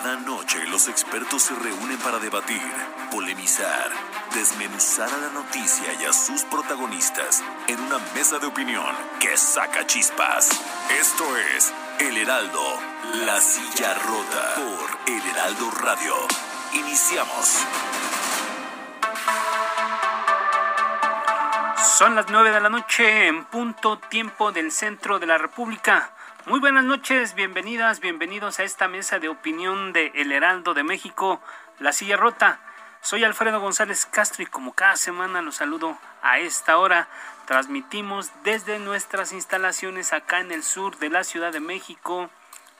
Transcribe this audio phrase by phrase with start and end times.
[0.00, 2.62] Cada noche los expertos se reúnen para debatir,
[3.10, 3.90] polemizar,
[4.32, 9.84] desmenuzar a la noticia y a sus protagonistas en una mesa de opinión que saca
[9.88, 10.50] chispas.
[11.00, 12.62] Esto es El Heraldo,
[13.26, 16.14] la silla rota por El Heraldo Radio.
[16.74, 17.66] Iniciamos.
[21.96, 26.12] Son las nueve de la noche en punto tiempo del centro de la República.
[26.48, 31.42] Muy buenas noches, bienvenidas, bienvenidos a esta mesa de opinión de El Heraldo de México,
[31.78, 32.58] La Silla Rota.
[33.02, 37.06] Soy Alfredo González Castro y como cada semana los saludo a esta hora.
[37.44, 42.30] Transmitimos desde nuestras instalaciones acá en el sur de la Ciudad de México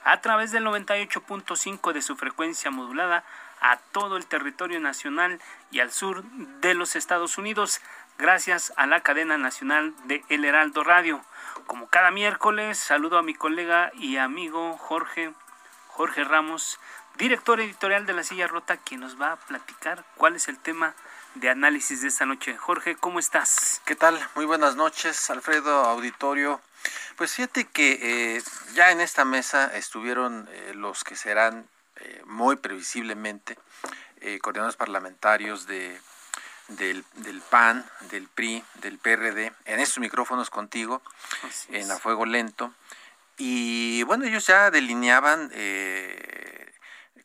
[0.03, 3.23] a través del 98.5 de su frecuencia modulada
[3.61, 6.25] a todo el territorio nacional y al sur
[6.63, 7.83] de los Estados Unidos
[8.17, 11.23] gracias a la cadena nacional de El Heraldo Radio.
[11.67, 15.33] Como cada miércoles, saludo a mi colega y amigo Jorge,
[15.89, 16.79] Jorge Ramos,
[17.17, 20.95] director editorial de La Silla Rota, quien nos va a platicar cuál es el tema
[21.35, 22.57] de análisis de esta noche.
[22.57, 23.81] Jorge, ¿cómo estás?
[23.85, 24.19] ¿Qué tal?
[24.35, 26.61] Muy buenas noches, Alfredo, auditorio.
[27.17, 28.43] Pues fíjate que eh,
[28.75, 33.59] ya en esta mesa estuvieron eh, los que serán eh, muy previsiblemente
[34.43, 36.01] coordinadores parlamentarios de
[36.69, 41.03] del, del, PAN, del PRI, del PRD, en estos micrófonos contigo,
[41.71, 42.73] en A Fuego Lento.
[43.37, 46.73] Y bueno, ellos ya delineaban eh,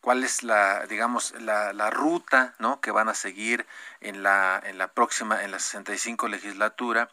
[0.01, 2.81] cuál es la, digamos, la, la, ruta ¿no?
[2.81, 3.65] que van a seguir
[4.01, 7.09] en la, en la próxima, en la 65 legislatura.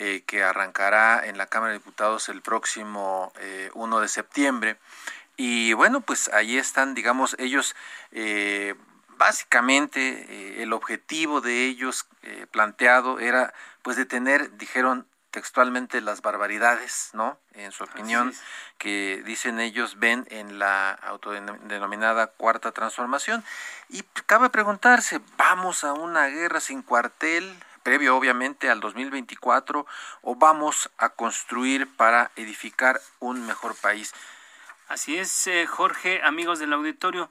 [0.00, 3.32] Eh, que arrancará en la Cámara de Diputados el próximo
[3.74, 4.76] 1 eh, de septiembre.
[5.36, 7.74] Y bueno, pues ahí están, digamos, ellos
[8.12, 8.76] eh,
[9.18, 13.52] básicamente eh, el objetivo de ellos eh, planteado era
[13.82, 17.38] pues detener, dijeron textualmente las barbaridades, ¿no?
[17.52, 18.32] En su opinión,
[18.78, 23.44] que dicen ellos ven en la autodenominada cuarta transformación.
[23.90, 27.56] Y cabe preguntarse, ¿vamos a una guerra sin cuartel?
[27.88, 29.86] previo obviamente al 2024
[30.20, 34.12] o vamos a construir para edificar un mejor país.
[34.88, 37.30] Así es, eh, Jorge, amigos del auditorio.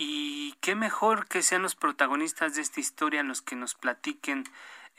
[0.00, 4.44] Y qué mejor que sean los protagonistas de esta historia los que nos platiquen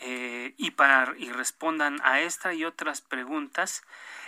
[0.02, 3.82] eh, y, para, y respondan a esta y otras preguntas.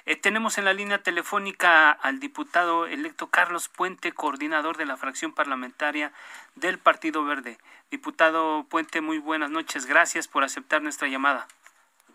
[0.05, 5.33] Eh, tenemos en la línea telefónica al diputado electo Carlos Puente, coordinador de la fracción
[5.33, 6.13] parlamentaria
[6.55, 7.57] del Partido Verde.
[7.89, 9.85] Diputado Puente, muy buenas noches.
[9.85, 11.47] Gracias por aceptar nuestra llamada.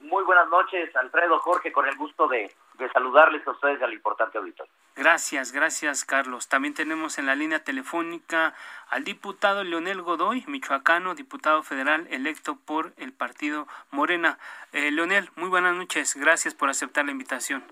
[0.01, 2.51] Muy buenas noches, Alfredo, Jorge, con el gusto de,
[2.95, 4.73] saludarles a ustedes al importante auditorio.
[4.97, 6.49] Gracias, gracias, Carlos.
[6.49, 8.55] También tenemos en la línea telefónica
[8.89, 14.39] al diputado Leonel Godoy, michoacano, diputado federal electo por el partido Morena.
[14.73, 16.17] Eh, Leonel, muy buenas noches.
[16.17, 17.63] Gracias por aceptar la invitación.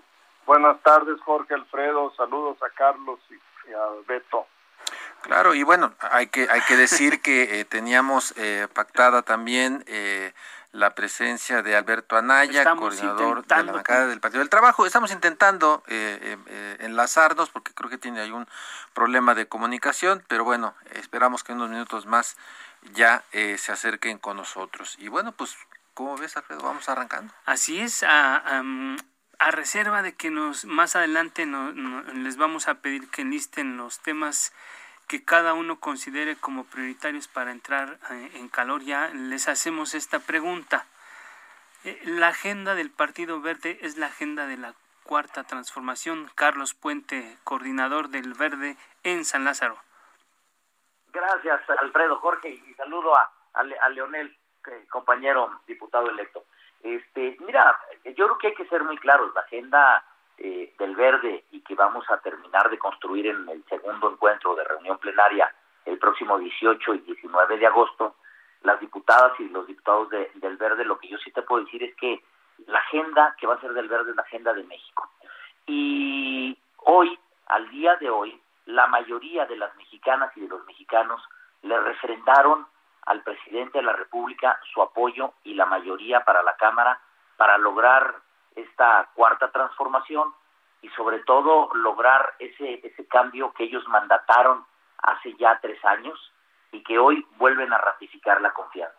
[0.45, 2.13] Buenas tardes, Jorge Alfredo.
[2.15, 4.45] Saludos a Carlos y, a Beto.
[5.21, 10.31] Claro, y bueno, hay que, hay que decir que eh, teníamos eh, pactada también eh,
[10.75, 14.85] la presencia de Alberto Anaya, coordinador de la bancada del Partido del Trabajo.
[14.85, 18.45] Estamos intentando eh, eh, eh, enlazarnos porque creo que tiene algún
[18.93, 22.35] problema de comunicación, pero bueno, esperamos que en unos minutos más
[22.93, 24.95] ya se acerquen con nosotros.
[24.99, 25.57] Y bueno, pues,
[25.93, 26.61] ¿cómo ves, Alfredo?
[26.61, 27.33] Vamos arrancando.
[27.45, 28.43] Así es, a,
[29.39, 31.47] a, reserva de que nos más adelante
[32.13, 34.51] les vamos a pedir que enlisten los temas
[35.07, 40.19] que cada uno considere como prioritarios para entrar eh, en calor ya, les hacemos esta
[40.19, 40.85] pregunta.
[41.83, 44.73] Eh, la agenda del Partido Verde es la agenda de la
[45.03, 46.29] cuarta transformación.
[46.35, 49.77] Carlos Puente, coordinador del Verde en San Lázaro.
[51.13, 54.37] Gracias, Alfredo Jorge, y saludo a, a, Leonel,
[54.89, 56.43] compañero diputado electo.
[56.83, 60.03] Este, mira, yo creo que hay que ser muy claros, la agenda
[60.37, 64.63] eh, del Verde y que vamos a terminar de construir en el segundo encuentro de
[64.63, 65.53] reunión plenaria
[65.85, 68.15] el próximo 18 y 19 de agosto,
[68.63, 71.95] las diputadas y los diputados del Verde, lo que yo sí te puedo decir es
[71.95, 72.23] que
[72.67, 75.09] la agenda que va a ser del Verde es la agenda de México.
[75.67, 77.17] Y hoy,
[77.47, 81.21] al día de hoy, la mayoría de las mexicanas y de los mexicanos
[81.61, 82.65] le refrendaron
[83.05, 86.99] al presidente de la República su apoyo y la mayoría para la Cámara
[87.37, 88.15] para lograr
[88.55, 90.33] esta cuarta transformación
[90.81, 94.65] y sobre todo lograr ese, ese cambio que ellos mandataron
[94.99, 96.19] hace ya tres años
[96.71, 98.97] y que hoy vuelven a ratificar la confianza.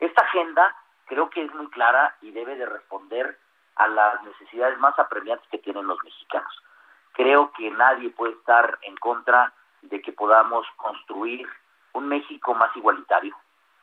[0.00, 0.74] Esta agenda
[1.06, 3.38] creo que es muy clara y debe de responder
[3.76, 6.62] a las necesidades más apremiantes que tienen los mexicanos.
[7.12, 9.52] Creo que nadie puede estar en contra
[9.82, 11.48] de que podamos construir
[11.92, 13.36] un México más igualitario,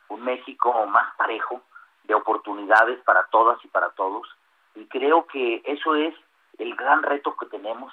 [0.08, 1.62] un México más parejo,
[2.04, 4.28] de oportunidades para todas y para todos.
[4.76, 6.14] Y creo que eso es
[6.58, 7.92] el gran reto que tenemos,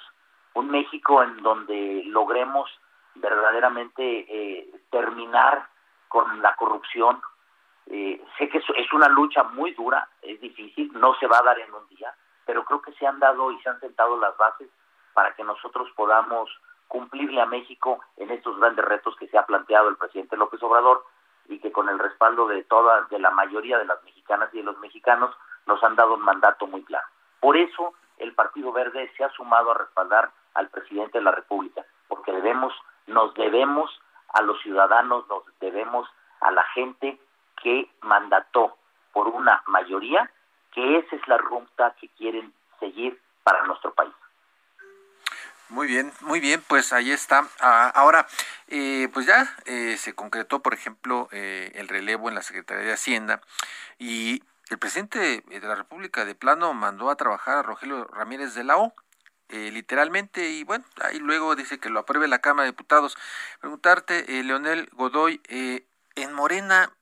[0.54, 2.70] un México en donde logremos
[3.16, 5.68] verdaderamente eh, terminar
[6.08, 7.20] con la corrupción.
[7.86, 11.58] Eh, sé que es una lucha muy dura, es difícil, no se va a dar
[11.58, 12.14] en un día,
[12.46, 14.68] pero creo que se han dado y se han sentado las bases
[15.12, 16.50] para que nosotros podamos
[16.88, 21.04] cumplirle a México en estos grandes retos que se ha planteado el presidente López Obrador
[21.48, 24.64] y que con el respaldo de todas, de la mayoría de las mexicanas y de
[24.64, 25.34] los mexicanos,
[25.66, 27.06] nos han dado un mandato muy claro.
[27.40, 31.84] Por eso el Partido Verde se ha sumado a respaldar al presidente de la República,
[32.08, 32.72] porque debemos,
[33.06, 33.90] nos debemos
[34.32, 36.08] a los ciudadanos, nos debemos
[36.40, 37.18] a la gente
[37.62, 38.76] que mandató
[39.12, 40.30] por una mayoría
[40.72, 44.12] que esa es la ruta que quieren seguir para nuestro país.
[45.68, 47.48] Muy bien, muy bien, pues ahí está.
[47.60, 48.26] Ah, ahora,
[48.68, 52.92] eh, pues ya eh, se concretó, por ejemplo, eh, el relevo en la Secretaría de
[52.92, 53.40] Hacienda
[53.98, 58.64] y el presidente de la República de plano mandó a trabajar a Rogelio Ramírez de
[58.64, 58.94] la O.
[59.48, 63.16] literalmente, y bueno, ahí luego dice que lo apruebe la Cámara de Diputados.
[63.60, 66.92] Preguntarte, Leonel Godoy, en Morena,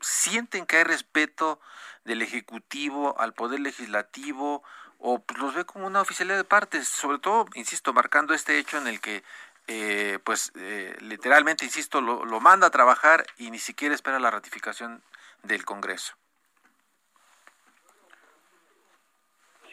[0.00, 1.60] ¿sienten que hay respeto
[2.04, 4.64] del Ejecutivo al Poder Legislativo?
[5.00, 8.78] o pues, los ve como una oficialidad de partes, sobre todo, insisto, marcando este hecho
[8.78, 9.24] en el que,
[9.66, 15.02] eh, pues, eh, literalmente, insisto, lo, manda a trabajar y ni siquiera espera la ratificación
[15.42, 16.14] del Congreso.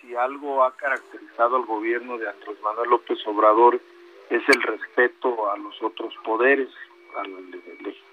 [0.08, 3.78] Si algo ha caracterizado al gobierno de Andrés Manuel López Obrador
[4.30, 6.70] es el respeto a los otros poderes,
[7.18, 7.36] al,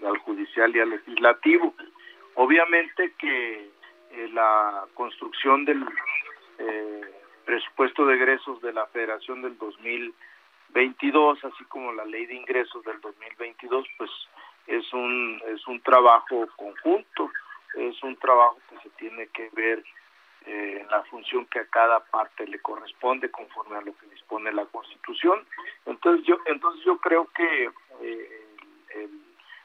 [0.05, 1.73] al judicial y al legislativo.
[2.35, 3.71] Obviamente que
[4.11, 5.87] eh, la construcción del
[6.59, 7.01] eh,
[7.45, 13.01] presupuesto de egresos de la Federación del 2022, así como la ley de ingresos del
[13.03, 14.11] 2022, pues
[14.67, 17.31] es un es un trabajo conjunto,
[17.77, 19.85] es un trabajo que se tiene que ver
[20.47, 24.53] eh, en la función que a cada parte le corresponde conforme a lo que dispone
[24.53, 25.45] la Constitución.
[25.87, 27.71] Entonces yo entonces yo creo que
[28.03, 29.09] eh,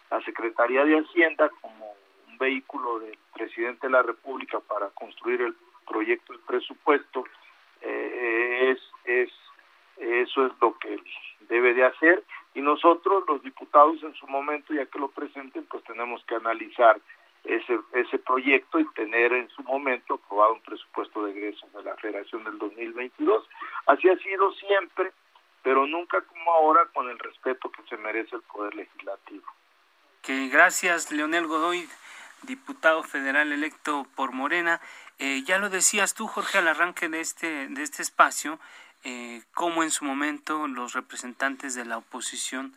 [0.10, 1.96] la Secretaría de Hacienda como
[2.28, 5.56] un vehículo del presidente de la República para construir el
[5.88, 7.26] proyecto de presupuesto,
[7.82, 9.32] eh, es, es,
[9.98, 11.02] eso es lo que
[11.48, 12.24] debe de hacer
[12.54, 17.00] y nosotros los diputados en su momento, ya que lo presenten, pues tenemos que analizar
[17.44, 21.96] ese, ese proyecto y tener en su momento aprobado un presupuesto de egresos de la
[21.98, 23.48] Federación del 2022.
[23.88, 25.12] Así ha sido siempre,
[25.64, 29.46] pero nunca como ahora con el respeto que se merece el Poder Legislativo.
[30.22, 31.88] Que gracias, Leonel Godoy,
[32.44, 34.82] diputado federal electo por Morena.
[35.18, 38.60] Eh, ya lo decías tú, Jorge, al arranque de este, de este espacio,
[39.04, 42.76] eh, cómo en su momento los representantes de la oposición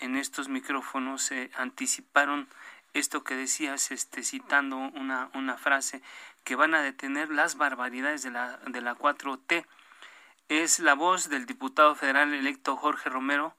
[0.00, 2.48] en estos micrófonos se anticiparon
[2.94, 6.02] esto que decías, este, citando una, una frase,
[6.44, 9.66] que van a detener las barbaridades de la, de la 4T.
[10.48, 13.56] Es la voz del diputado federal electo Jorge Romero,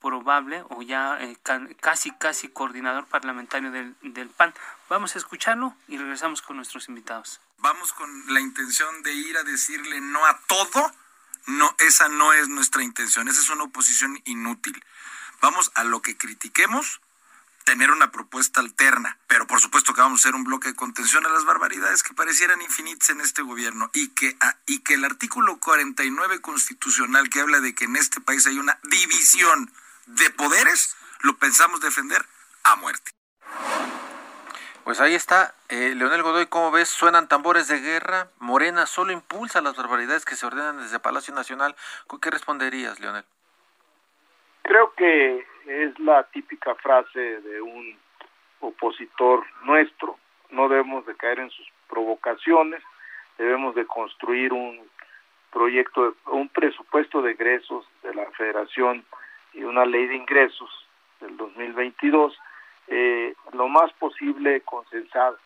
[0.00, 1.36] probable o ya eh,
[1.80, 4.54] casi casi coordinador parlamentario del, del PAN.
[4.88, 7.40] Vamos a escucharlo y regresamos con nuestros invitados.
[7.58, 10.92] Vamos con la intención de ir a decirle no a todo.
[11.46, 13.28] No, esa no es nuestra intención.
[13.28, 14.84] Esa es una oposición inútil.
[15.40, 17.00] Vamos a lo que critiquemos,
[17.66, 19.18] tener una propuesta alterna.
[19.26, 22.14] Pero por supuesto que vamos a ser un bloque de contención a las barbaridades que
[22.14, 27.40] parecieran infinitas en este gobierno y que, ah, y que el artículo 49 constitucional que
[27.40, 29.70] habla de que en este país hay una división
[30.06, 32.24] de poderes, lo pensamos defender
[32.62, 33.10] a muerte.
[34.84, 36.88] Pues ahí está, eh, Leonel Godoy, ¿cómo ves?
[36.88, 41.74] Suenan tambores de guerra, Morena solo impulsa las barbaridades que se ordenan desde Palacio Nacional.
[42.22, 43.24] ¿Qué responderías, Leonel?
[44.62, 47.96] Creo que es la típica frase de un
[48.60, 50.18] opositor nuestro,
[50.50, 52.82] no debemos de caer en sus provocaciones,
[53.38, 54.80] debemos de construir un
[55.52, 59.04] proyecto, un presupuesto de egresos de la Federación
[59.52, 60.70] y una ley de ingresos
[61.20, 62.38] del 2022
[62.88, 65.38] eh, lo más posible consensado,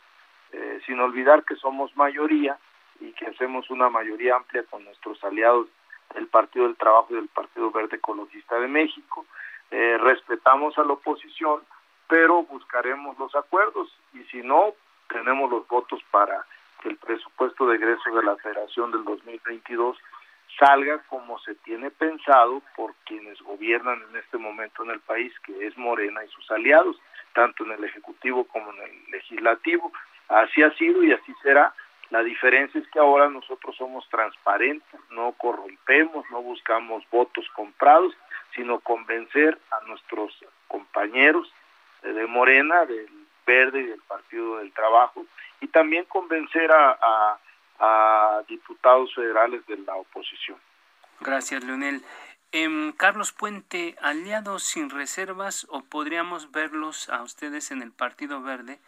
[0.52, 2.58] eh, sin olvidar que somos mayoría
[3.00, 5.68] y que hacemos una mayoría amplia con nuestros aliados
[6.14, 9.24] del Partido del Trabajo y del Partido Verde Ecologista de México.
[9.70, 11.60] Eh, respetamos a la oposición,
[12.08, 14.74] pero buscaremos los acuerdos y si no,
[15.08, 16.44] tenemos los votos para
[16.82, 19.96] que el presupuesto de egreso de la Federación del 2022
[20.58, 25.66] salga como se tiene pensado por quienes gobiernan en este momento en el país, que
[25.66, 26.96] es Morena y sus aliados,
[27.34, 29.92] tanto en el Ejecutivo como en el Legislativo.
[30.28, 31.72] Así ha sido y así será.
[32.10, 38.12] La diferencia es que ahora nosotros somos transparentes, no corrompemos, no buscamos votos comprados,
[38.54, 40.33] sino convencer a nuestros
[40.69, 41.52] compañeros
[42.02, 43.09] de Morena, del
[43.47, 45.25] Verde y del Partido del Trabajo,
[45.61, 47.38] y también convencer a,
[47.78, 50.59] a, diputados federales de la oposición.
[51.21, 52.02] Gracias, Leonel.
[52.52, 58.80] Em, Carlos Puente, aliados sin reservas o podríamos verlos a ustedes en el Partido Verde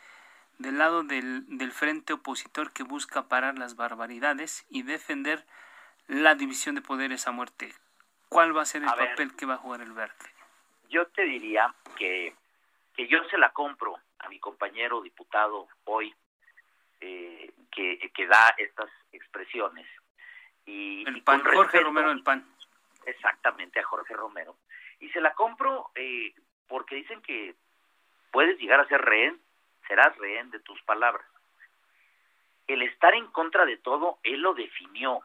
[0.58, 5.44] del lado del frente opositor que busca parar las barbaridades y defender
[6.06, 7.74] la división de poderes a muerte.
[8.32, 10.14] ¿Cuál va a ser el papel que va a jugar el Verde?
[10.88, 12.34] Yo te diría que,
[12.96, 16.14] que yo se la compro a mi compañero diputado hoy
[17.00, 19.86] eh, que, que da estas expresiones.
[20.64, 22.46] Y, el PAN, Jorge Romero del PAN.
[23.04, 24.56] Exactamente, a Jorge Romero.
[25.00, 26.32] Y se la compro eh,
[26.68, 27.54] porque dicen que
[28.30, 29.40] puedes llegar a ser rehén
[29.86, 31.26] serás rehén de tus palabras.
[32.66, 35.20] El estar en contra de todo, él lo definió.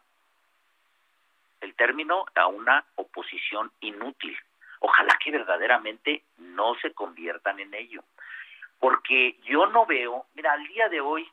[1.68, 4.34] El término a una oposición inútil.
[4.80, 8.02] Ojalá que verdaderamente no se conviertan en ello.
[8.80, 11.30] Porque yo no veo, mira, al día de hoy,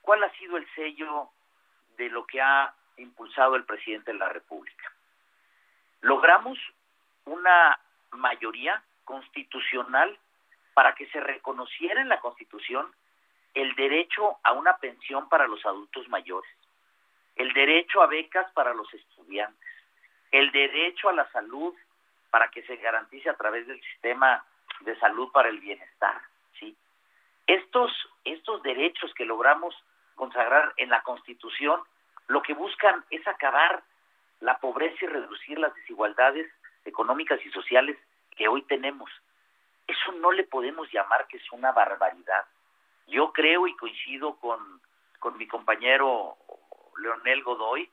[0.00, 1.28] ¿cuál ha sido el sello
[1.96, 4.92] de lo que ha impulsado el presidente de la República?
[6.02, 6.56] Logramos
[7.24, 7.76] una
[8.12, 10.16] mayoría constitucional
[10.72, 12.94] para que se reconociera en la Constitución
[13.54, 16.48] el derecho a una pensión para los adultos mayores,
[17.36, 19.70] el derecho a becas para los estudiantes,
[20.30, 21.74] el derecho a la salud
[22.30, 24.44] para que se garantice a través del sistema
[24.80, 26.20] de salud para el bienestar,
[26.58, 26.76] ¿sí?
[27.46, 27.92] Estos
[28.24, 29.74] estos derechos que logramos
[30.14, 31.80] consagrar en la Constitución
[32.26, 33.82] lo que buscan es acabar
[34.40, 36.50] la pobreza y reducir las desigualdades
[36.84, 37.98] económicas y sociales
[38.36, 39.10] que hoy tenemos.
[39.86, 42.44] Eso no le podemos llamar que es una barbaridad.
[43.06, 44.80] Yo creo y coincido con,
[45.18, 46.36] con mi compañero
[46.98, 47.88] Leonel Godoy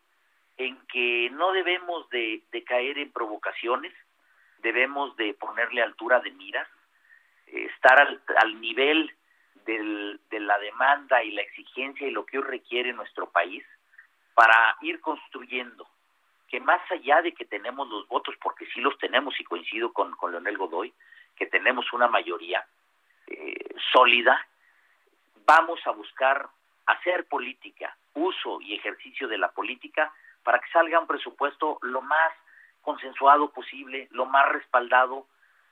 [0.57, 3.93] en que no debemos de, caer en provocaciones,
[4.59, 6.67] debemos de ponerle altura de miras,
[7.47, 7.99] estar
[8.37, 9.11] al, nivel
[9.65, 13.63] del, de la demanda y la exigencia y lo que hoy requiere nuestro país
[14.33, 15.87] para ir construyendo
[16.51, 20.11] que más allá de que tenemos los votos, porque sí los tenemos y coincido con,
[20.11, 20.93] con Leonel Godoy,
[21.35, 22.65] que tenemos una mayoría
[23.27, 24.45] eh, sólida,
[25.45, 26.49] vamos a buscar
[26.85, 30.11] hacer política, uso y ejercicio de la política
[30.43, 32.33] para que salga un presupuesto lo más
[32.81, 35.27] consensuado posible, lo más respaldado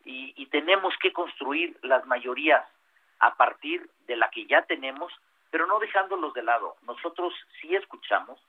[0.06, 2.66] y, y tenemos que construir las mayorías
[3.20, 5.12] a partir de la que ya tenemos,
[5.50, 6.78] pero no dejándolos de lado.
[6.84, 8.39] Nosotros sí escuchamos,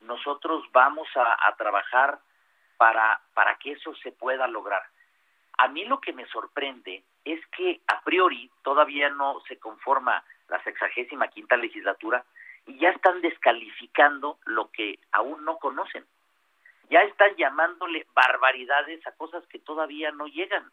[0.00, 2.18] nosotros vamos a, a trabajar
[2.76, 4.82] para, para que eso se pueda lograr.
[5.58, 10.62] A mí lo que me sorprende es que a priori todavía no se conforma la
[10.62, 12.24] sexagésima quinta legislatura
[12.66, 16.04] y ya están descalificando lo que aún no conocen.
[16.90, 20.70] Ya están llamándole barbaridades a cosas que todavía no llegan.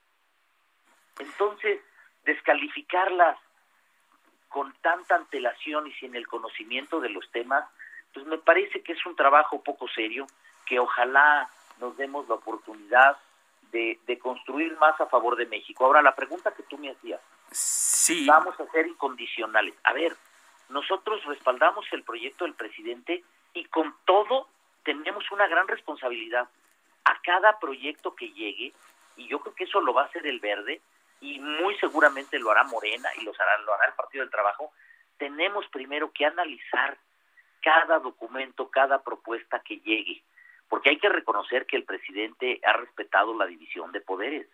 [1.19, 1.81] Entonces,
[2.23, 3.37] descalificarlas
[4.49, 7.65] con tanta antelación y sin el conocimiento de los temas,
[8.13, 10.27] pues me parece que es un trabajo poco serio,
[10.65, 13.17] que ojalá nos demos la oportunidad
[13.71, 15.85] de, construir más a favor de México.
[15.85, 17.19] Ahora, la pregunta que tú me hacías.
[17.51, 18.25] Sí.
[18.25, 19.75] Vamos a ser incondicionales.
[19.83, 20.15] A ver,
[20.69, 23.23] nosotros respaldamos el proyecto del presidente
[23.53, 24.47] y con todo
[24.83, 26.47] tenemos una gran responsabilidad.
[27.05, 28.73] A cada proyecto que llegue,
[29.15, 30.81] y yo creo que eso lo va a hacer el verde,
[31.21, 34.71] y muy seguramente lo hará Morena y lo hará, lo hará el Partido del Trabajo,
[35.17, 36.97] tenemos primero que analizar
[37.61, 40.21] cada documento, cada propuesta que llegue
[40.69, 44.47] porque hay que reconocer que el presidente ha respetado la división de poderes,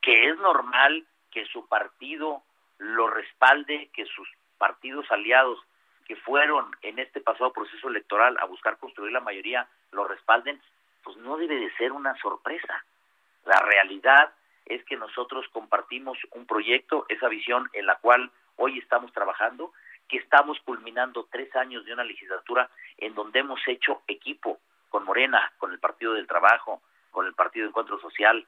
[0.00, 1.06] que es normal
[1.38, 2.42] que su partido
[2.78, 4.28] lo respalde, que sus
[4.58, 5.60] partidos aliados
[6.04, 10.60] que fueron en este pasado proceso electoral a buscar construir la mayoría lo respalden,
[11.04, 12.84] pues no debe de ser una sorpresa.
[13.44, 14.32] La realidad
[14.66, 19.72] es que nosotros compartimos un proyecto, esa visión en la cual hoy estamos trabajando,
[20.08, 25.52] que estamos culminando tres años de una legislatura en donde hemos hecho equipo, con Morena,
[25.58, 28.44] con el Partido del Trabajo, con el Partido de Encuentro Social,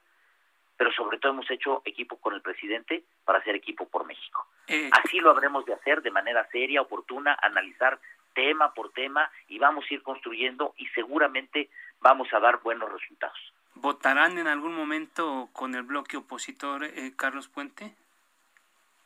[0.80, 4.46] pero sobre todo hemos hecho equipo con el presidente para hacer equipo por México.
[4.66, 7.99] Eh, Así lo habremos de hacer de manera seria, oportuna, analizar
[8.32, 11.68] tema por tema y vamos a ir construyendo y seguramente
[12.00, 13.37] vamos a dar buenos resultados.
[13.75, 17.94] ¿Votarán en algún momento con el bloque opositor, eh, Carlos Puente?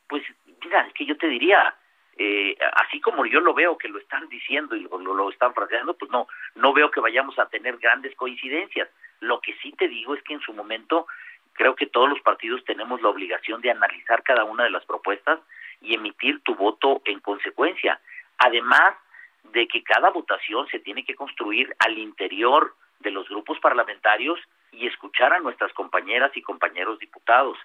[0.06, 0.22] Pues
[0.62, 1.74] mira, es que yo te diría,
[2.16, 5.94] eh, así como yo lo veo que lo están diciendo y lo, lo, están fraseando,
[5.94, 8.88] pues no, no veo que vayamos a tener grandes coincidencias.
[9.18, 11.08] Lo que sí te digo es que en su momento
[11.54, 15.40] creo que todos los partidos tenemos la obligación de analizar cada una de las propuestas
[15.80, 18.00] y emitir tu voto en consecuencia.
[18.38, 18.94] Además
[19.52, 24.40] de que cada votación se tiene que construir al interior de los grupos parlamentarios
[24.72, 27.56] y escuchar a nuestras compañeras y compañeros diputados.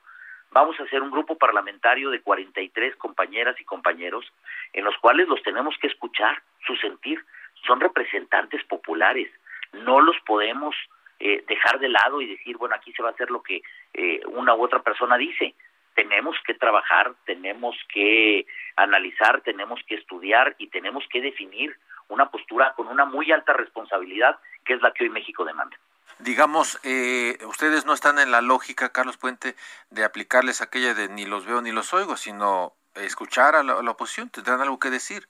[0.52, 4.26] Vamos a hacer un grupo parlamentario de 43 compañeras y compañeros
[4.74, 7.24] en los cuales los tenemos que escuchar, su sentir.
[7.66, 9.32] Son representantes populares.
[9.74, 10.76] No los podemos
[11.20, 13.62] eh, dejar de lado y decir, bueno, aquí se va a hacer lo que
[13.94, 15.56] eh, una u otra persona dice.
[15.96, 18.46] Tenemos que trabajar, tenemos que
[18.78, 21.76] analizar, tenemos que estudiar y tenemos que definir
[22.08, 25.78] una postura con una muy alta responsabilidad, que es la que hoy México demanda
[26.20, 29.56] digamos, eh, ustedes no están en la lógica, Carlos Puente,
[29.90, 34.30] de aplicarles aquella de ni los veo ni los oigo, sino escuchar a la, oposición,
[34.30, 35.28] tendrán algo que decir.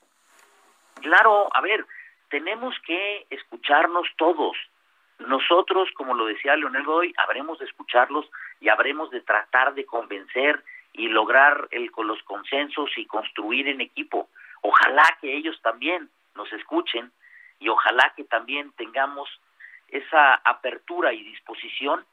[0.96, 1.86] Claro, a ver,
[2.30, 4.58] tenemos que escucharnos todos.
[5.20, 8.26] Nosotros, como lo decía Leonel Goy, habremos de escucharlos
[8.60, 13.82] y habremos de tratar de convencer y lograr el, con los consensos y construir en
[13.82, 14.30] equipo.
[14.62, 17.12] Ojalá que ellos también nos escuchen
[17.60, 19.30] y ojalá que también tengamos
[19.90, 22.06] esa apertura y disposición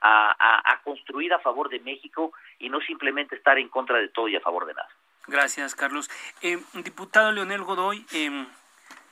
[0.00, 4.36] a, construir a favor de México y no simplemente estar en contra de todo y
[4.36, 4.88] a favor de nada.
[5.26, 6.08] Gracias, Carlos.
[6.40, 8.46] Eh, diputado Leonel Godoy, eh,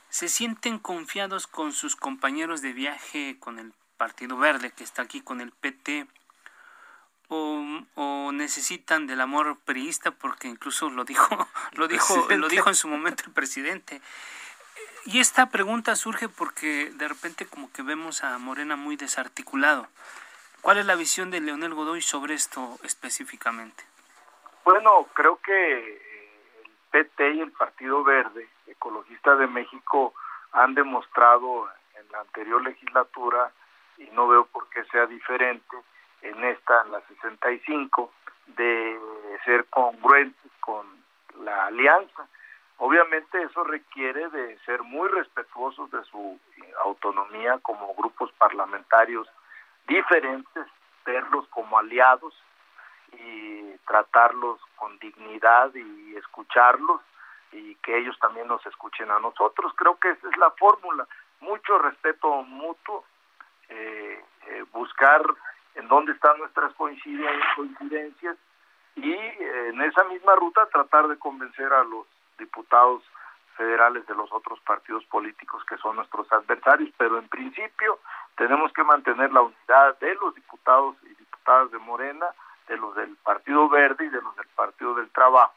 [0.09, 5.21] ¿se sienten confiados con sus compañeros de viaje con el Partido Verde que está aquí
[5.21, 6.07] con el PT?
[7.29, 7.61] O,
[7.95, 11.27] o, necesitan del amor priista porque incluso lo dijo
[11.73, 14.01] lo dijo lo dijo en su momento el presidente
[15.07, 19.87] y esta pregunta surge porque de repente como que vemos a Morena muy desarticulado.
[20.59, 23.85] ¿Cuál es la visión de Leonel Godoy sobre esto específicamente?
[24.65, 26.16] Bueno, creo que
[26.97, 30.15] PT y el Partido Verde, Ecologista de México,
[30.51, 33.51] han demostrado en la anterior legislatura,
[33.99, 35.77] y no veo por qué sea diferente
[36.23, 38.11] en esta, en la 65,
[38.47, 38.99] de
[39.45, 40.87] ser congruentes con
[41.43, 42.27] la alianza.
[42.77, 46.39] Obviamente eso requiere de ser muy respetuosos de su
[46.83, 49.27] autonomía como grupos parlamentarios
[49.87, 50.65] diferentes,
[51.05, 52.33] verlos como aliados
[53.13, 57.01] y tratarlos con dignidad y escucharlos
[57.51, 59.73] y que ellos también nos escuchen a nosotros.
[59.75, 61.07] Creo que esa es la fórmula.
[61.39, 63.05] Mucho respeto mutuo,
[63.69, 65.23] eh, eh, buscar
[65.75, 68.37] en dónde están nuestras coincidencias
[68.95, 72.07] y eh, en esa misma ruta tratar de convencer a los
[72.39, 73.03] diputados
[73.55, 77.99] federales de los otros partidos políticos que son nuestros adversarios, pero en principio
[78.35, 82.27] tenemos que mantener la unidad de los diputados y diputadas de Morena,
[82.67, 85.55] de los del Partido Verde y de los del Partido del Trabajo.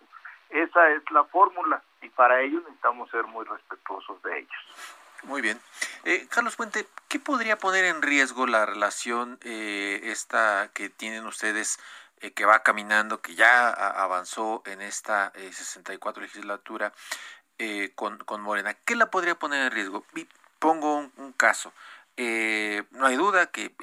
[0.51, 4.61] Esa es la fórmula y para ello necesitamos ser muy respetuosos de ellos.
[5.23, 5.61] Muy bien.
[6.05, 11.79] Eh, Carlos Puente, ¿qué podría poner en riesgo la relación eh, esta que tienen ustedes
[12.23, 16.92] eh, que va caminando, que ya avanzó en esta 64 eh, legislatura
[17.57, 18.75] eh, con, con, Morena.
[18.75, 20.05] ¿Qué la podría poner en riesgo?
[20.59, 21.73] pongo un, caso.
[22.90, 23.74] No hay duda que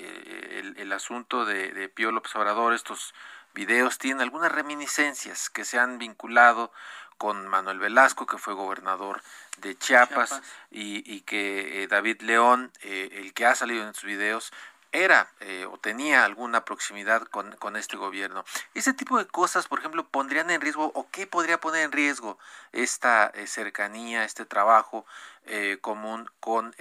[0.78, 3.14] el, asunto de, de Pío López Obrador, estos
[3.54, 6.72] videos, tienen algunas reminiscencias que se han vinculado
[7.18, 9.22] con Manuel Velasco, que fue gobernador
[9.58, 14.52] de Chiapas, Y, y, que David León, el que ha salido en sus videos,
[14.92, 18.46] era eh, o tenía alguna proximidad con, con, este gobierno.
[18.74, 22.38] Ese tipo de cosas, por ejemplo, pondrían en riesgo o qué podría poner en riesgo
[22.72, 25.06] esta eh, cercanía, este trabajo
[25.46, 26.76] eh, común con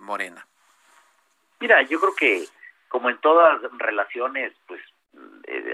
[0.00, 0.46] Morena.
[1.60, 2.44] Mira, yo creo que
[2.88, 4.80] como en todas relaciones, pues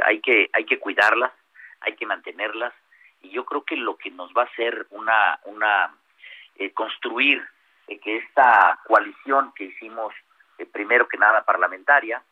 [0.07, 1.33] hay que hay que cuidarlas,
[1.81, 2.73] hay que mantenerlas
[3.21, 5.95] y yo creo que lo que nos va a hacer una una
[6.75, 7.43] construir
[7.99, 10.15] que esta coalición que hicimos
[10.59, 12.23] eh, primero que nada parlamentaria,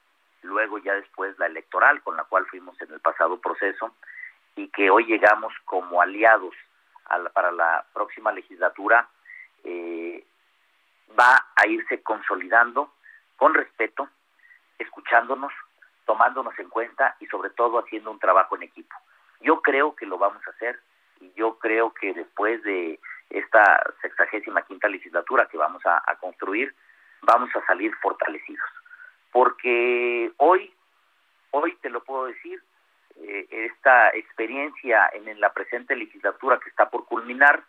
[0.43, 3.95] luego ya después la electoral, con la cual fuimos en el pasado proceso,
[4.57, 6.55] y que hoy llegamos como aliados
[7.33, 9.09] para la próxima legislatura,
[9.65, 10.25] eh,
[11.19, 12.93] va a irse consolidando
[13.41, 14.07] con respeto,
[14.79, 15.51] escuchándonos,
[16.05, 18.95] tomándonos en cuenta y sobre todo haciendo un trabajo en equipo.
[19.41, 20.79] Yo creo que lo vamos a hacer
[21.23, 23.01] y yo creo que después de
[23.31, 26.75] esta sexagésima quinta legislatura que vamos a construir,
[27.23, 28.69] vamos a salir fortalecidos.
[29.33, 30.75] Porque hoy,
[31.53, 32.63] hoy te lo puedo decir,
[33.23, 37.65] eh, esta experiencia en, la presente legislatura que está por culminar,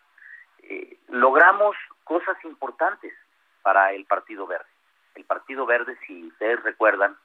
[0.63, 3.13] eh, logramos cosas importantes
[3.61, 4.65] para el Partido Verde.
[5.15, 7.17] El Partido Verde, si ustedes recuerdan,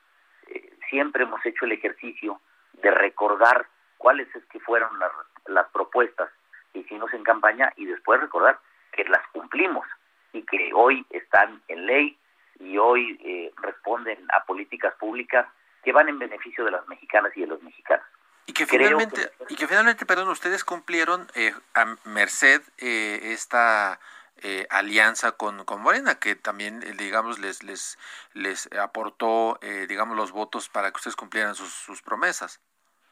[0.49, 2.41] eh, siempre hemos hecho el ejercicio
[2.75, 3.67] de recordar
[3.99, 5.13] cuáles es que fueron las,
[5.47, 6.31] las propuestas
[6.73, 8.59] que hicimos en campaña y después recordar
[8.93, 9.87] que las cumplimos
[10.33, 12.19] y que hoy están en ley
[12.59, 15.47] y hoy eh, responden a políticas públicas
[15.83, 18.05] que van en beneficio de las mexicanas y de los mexicanos.
[18.47, 23.99] Y que finalmente, y que finalmente, perdón, ustedes cumplieron eh, a merced eh, esta
[24.43, 27.99] eh, alianza con, con Morena, que también, eh, digamos, les, les,
[28.35, 32.61] les aportó, eh, digamos, los votos para que ustedes cumplieran sus, promesas.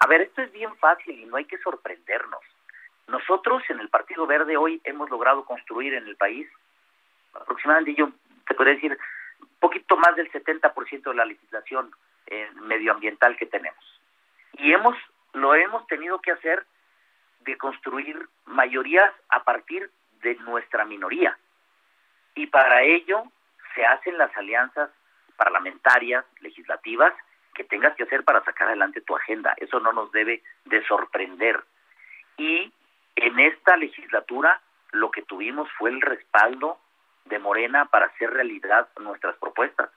[0.00, 2.40] A ver, esto es bien fácil y no hay que sorprendernos.
[3.06, 6.46] Nosotros en el Partido Verde hoy hemos logrado construir en el país
[7.32, 8.10] aproximadamente, yo
[8.46, 8.98] te podría decir,
[9.40, 11.90] un poquito más del 70% de la legislación
[12.62, 13.84] medioambiental que tenemos.
[14.54, 14.96] Y hemos
[15.34, 16.64] lo hemos tenido que hacer
[17.40, 19.90] de construir mayorías a partir
[20.24, 21.38] de nuestra minoría.
[22.34, 23.22] Y para ello
[23.74, 24.90] se hacen las alianzas
[25.36, 27.14] parlamentarias, legislativas,
[27.54, 29.54] que tengas que hacer para sacar adelante tu agenda.
[29.58, 31.62] Eso no nos debe de sorprender.
[32.36, 32.72] Y
[33.14, 34.60] en esta legislatura
[34.90, 36.78] lo que tuvimos fue el respaldo
[37.26, 39.90] de Morena para hacer realidad nuestras propuestas.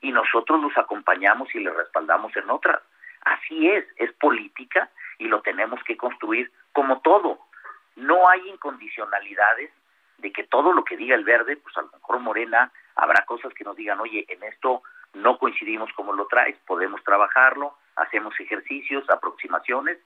[0.00, 2.82] Y nosotros los acompañamos y les respaldamos en otras.
[3.22, 7.38] Así es, es política y lo tenemos que construir como todo.
[7.96, 9.70] No hay incondicionalidades
[10.18, 13.52] de que todo lo que diga el verde, pues a lo mejor Morena habrá cosas
[13.54, 14.82] que nos digan, oye, en esto
[15.14, 19.98] no coincidimos como lo traes, podemos trabajarlo, hacemos ejercicios, aproximaciones,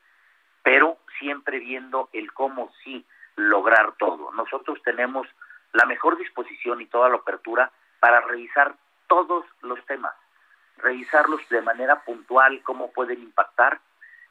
[0.63, 3.05] pero siempre viendo el cómo sí
[3.37, 4.33] lograr todo.
[4.33, 5.27] Nosotros tenemos
[5.73, 7.71] la mejor disposición y toda la apertura
[8.01, 8.75] para revisar
[9.07, 10.15] todos los temas,
[10.77, 13.81] revisarlos de manera puntual, cómo pueden impactar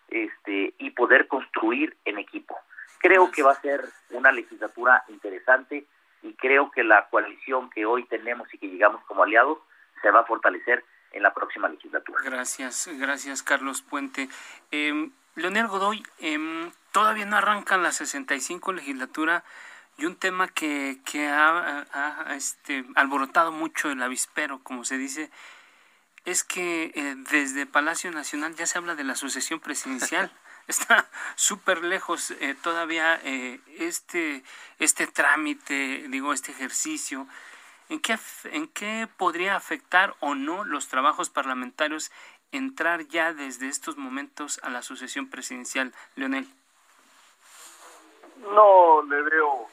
[0.10, 2.58] este, y poder construir en equipo.
[2.99, 5.86] Creo que va a ser una legislatura interesante
[6.23, 9.60] y creo que la coalición que hoy tenemos y que llegamos como aliados
[10.01, 12.19] se va a fortalecer en la próxima legislatura.
[12.23, 14.29] Gracias, gracias Carlos Puente.
[14.71, 19.43] Eh, Leonel Godoy, eh, todavía no arrancan la 65 legislatura
[19.97, 25.31] y un tema que, que ha, ha, este, alborotado mucho el avispero, como se dice,
[26.25, 30.31] es que eh, desde Palacio Nacional ya se habla de la sucesión presidencial.
[30.67, 34.43] Está súper lejos eh, todavía eh, este,
[34.80, 37.27] este trámite, digo, este ejercicio.
[37.89, 42.12] ¿En qué, ¿En qué podría afectar o no los trabajos parlamentarios
[42.51, 46.47] entrar ya desde estos momentos a la sucesión presidencial, Leonel?
[48.53, 49.67] No le veo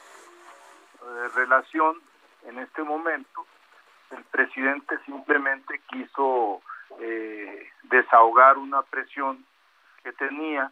[1.35, 2.01] relación
[2.47, 3.47] en este momento
[4.11, 6.63] el presidente simplemente quiso
[7.01, 9.45] eh, desahogar una presión
[10.03, 10.71] que tenía,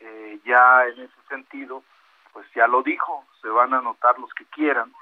[0.00, 1.82] eh, ya en ese sentido,
[2.32, 4.92] pues ya lo dijo, se van a anotar los que quieran,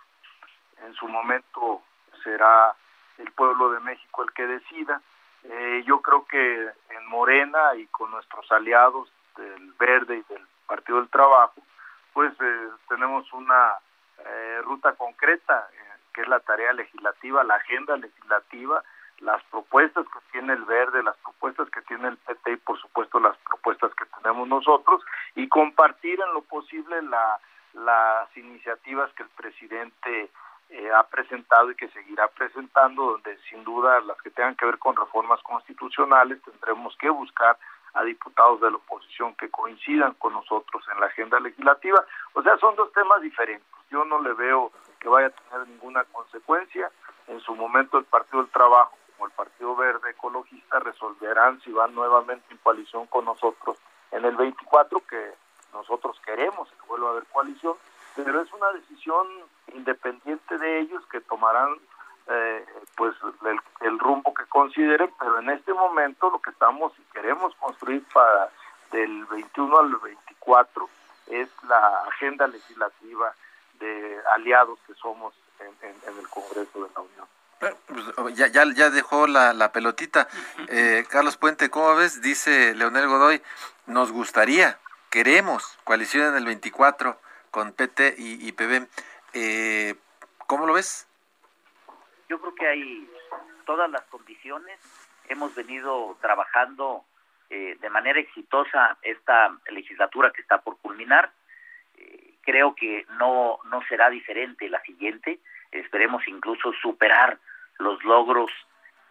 [0.84, 1.82] en su momento
[2.22, 2.74] será
[3.18, 5.00] el pueblo de México el que decida.
[5.44, 10.98] Eh, yo creo que en Morena y con nuestros aliados del Verde y del Partido
[10.98, 11.60] del Trabajo,
[12.12, 13.74] pues eh, tenemos una
[14.24, 15.68] eh, ruta concreta
[16.14, 18.84] que es la tarea legislativa, la agenda legislativa,
[19.22, 23.20] las propuestas que tiene el Verde, las propuestas que tiene el PT y por supuesto
[23.20, 25.02] las propuestas que tenemos nosotros
[25.36, 27.38] y compartir en lo posible la,
[27.74, 30.30] las iniciativas que el presidente
[30.70, 34.78] eh, ha presentado y que seguirá presentando, donde sin duda las que tengan que ver
[34.78, 37.56] con reformas constitucionales tendremos que buscar
[37.94, 42.04] a diputados de la oposición que coincidan con nosotros en la agenda legislativa.
[42.32, 43.66] O sea, son dos temas diferentes.
[43.90, 46.90] Yo no le veo que vaya a tener ninguna consecuencia.
[47.28, 51.94] En su momento el Partido del Trabajo como el Partido Verde Ecologista resolverán si van
[51.94, 53.76] nuevamente en coalición con nosotros
[54.10, 55.32] en el 24, que
[55.72, 57.74] nosotros queremos que vuelva a haber coalición,
[58.14, 59.26] pero es una decisión
[59.74, 61.78] independiente de ellos que tomarán
[62.28, 62.64] eh,
[62.96, 63.14] pues
[63.80, 68.50] el, rumbo que consideren, pero en este momento lo que estamos y queremos construir para
[68.90, 70.88] del 21 al 24
[71.28, 73.34] es la agenda legislativa
[73.80, 77.26] de aliados que somos en, en el Congreso de la Unión.
[77.62, 80.26] Pues, ya, ya, ya dejó la, la pelotita.
[80.68, 82.20] Eh, Carlos Puente, ¿cómo ves?
[82.20, 83.40] Dice Leonel Godoy,
[83.86, 87.20] nos gustaría, queremos coalición en el 24
[87.52, 88.88] con PT y, y PB.
[89.34, 89.94] Eh,
[90.48, 91.06] ¿Cómo lo ves?
[92.28, 93.08] Yo creo que hay
[93.64, 94.80] todas las condiciones.
[95.28, 97.04] Hemos venido trabajando
[97.48, 101.32] eh, de manera exitosa esta legislatura que está por culminar
[102.42, 105.38] creo que no, no será diferente la siguiente.
[105.70, 107.38] Esperemos incluso superar
[107.78, 108.50] los logros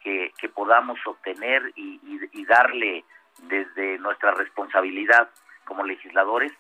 [0.01, 1.99] que, que podamos obtener y,
[2.45, 3.05] darle
[3.43, 5.29] desde nuestra responsabilidad
[5.63, 6.51] como legisladores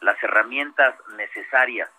[0.00, 1.90] las herramientas necesarias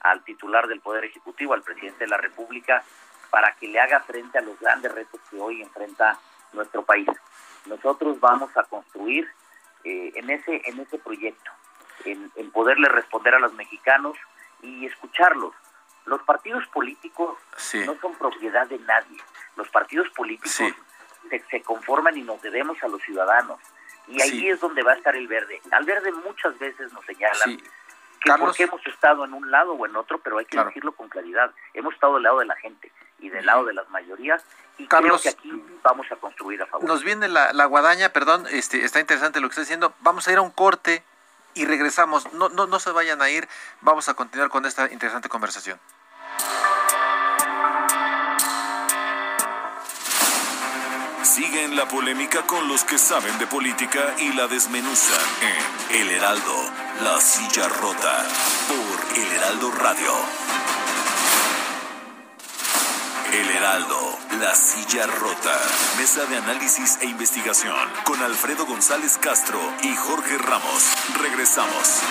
[0.00, 2.82] al titular del Poder Ejecutivo, al presidente de la República,
[3.30, 6.18] para que le haga frente a los grandes retos que hoy enfrenta
[6.54, 7.08] nuestro país.
[7.66, 9.28] Nosotros vamos a construir
[9.84, 11.50] eh, en ese en ese proyecto
[12.04, 14.16] en, poderle responder a los mexicanos
[14.62, 15.54] y escucharlos.
[16.06, 17.38] Los partidos políticos
[17.86, 19.18] no son propiedad de nadie.
[19.56, 20.74] Los partidos políticos
[21.50, 23.58] se, conforman y nos debemos a los ciudadanos.
[24.06, 25.60] Y ahí es donde va a estar el verde.
[25.70, 27.56] Al verde muchas veces nos señalan
[28.20, 31.08] que porque hemos estado en un lado o en otro, pero hay que decirlo con
[31.08, 31.52] claridad.
[31.72, 34.44] Hemos estado del lado de la gente y del lado de las mayorías
[34.76, 36.86] y creo que aquí vamos a construir a favor.
[36.86, 39.94] Nos viene la, la guadaña, perdón, este, está interesante lo que está diciendo.
[40.00, 41.04] Vamos a ir a un corte
[41.54, 42.32] y regresamos.
[42.32, 43.48] No, no, no se vayan a ir.
[43.80, 45.78] Vamos a continuar con esta interesante conversación.
[51.24, 55.20] Sigue en la polémica con los que saben de política y la desmenuzan
[55.90, 56.70] en El Heraldo,
[57.02, 58.26] La Silla Rota,
[58.68, 60.12] por El Heraldo Radio.
[63.32, 65.58] El Heraldo, La Silla Rota,
[65.98, 70.84] Mesa de Análisis e Investigación, con Alfredo González Castro y Jorge Ramos.
[71.20, 72.02] Regresamos.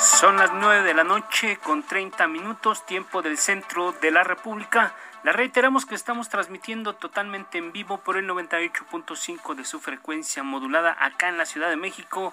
[0.00, 4.94] Son las 9 de la noche con 30 minutos, tiempo del centro de la República.
[5.24, 10.96] La reiteramos que estamos transmitiendo totalmente en vivo por el 98.5 de su frecuencia modulada
[11.00, 12.32] acá en la Ciudad de México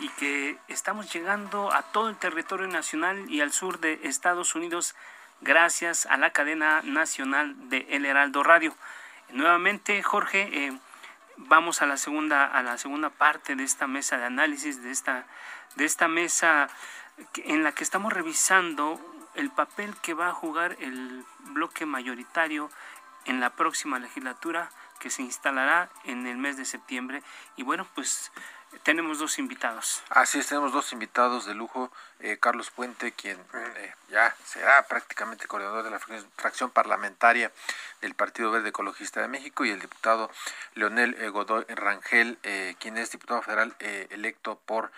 [0.00, 4.96] y que estamos llegando a todo el territorio nacional y al sur de Estados Unidos
[5.40, 8.74] gracias a la cadena nacional de El Heraldo Radio.
[9.30, 10.76] Nuevamente, Jorge, eh,
[11.36, 15.24] vamos a la segunda a la segunda parte de esta mesa de análisis de esta
[15.76, 16.68] de esta mesa
[17.36, 19.00] en la que estamos revisando
[19.34, 22.70] el papel que va a jugar el bloque mayoritario
[23.24, 27.22] en la próxima legislatura que se instalará en el mes de septiembre
[27.56, 28.32] y bueno pues
[28.82, 30.02] tenemos dos invitados.
[30.10, 31.90] Así es, tenemos dos invitados de lujo.
[32.20, 37.52] Eh, Carlos Puente, quien eh, ya será prácticamente coordinador de la fracción parlamentaria
[38.00, 40.30] del Partido Verde Ecologista de México, y el diputado
[40.74, 42.38] Leonel eh, Godoy Rangel,
[42.78, 44.92] quien es diputado federal electo por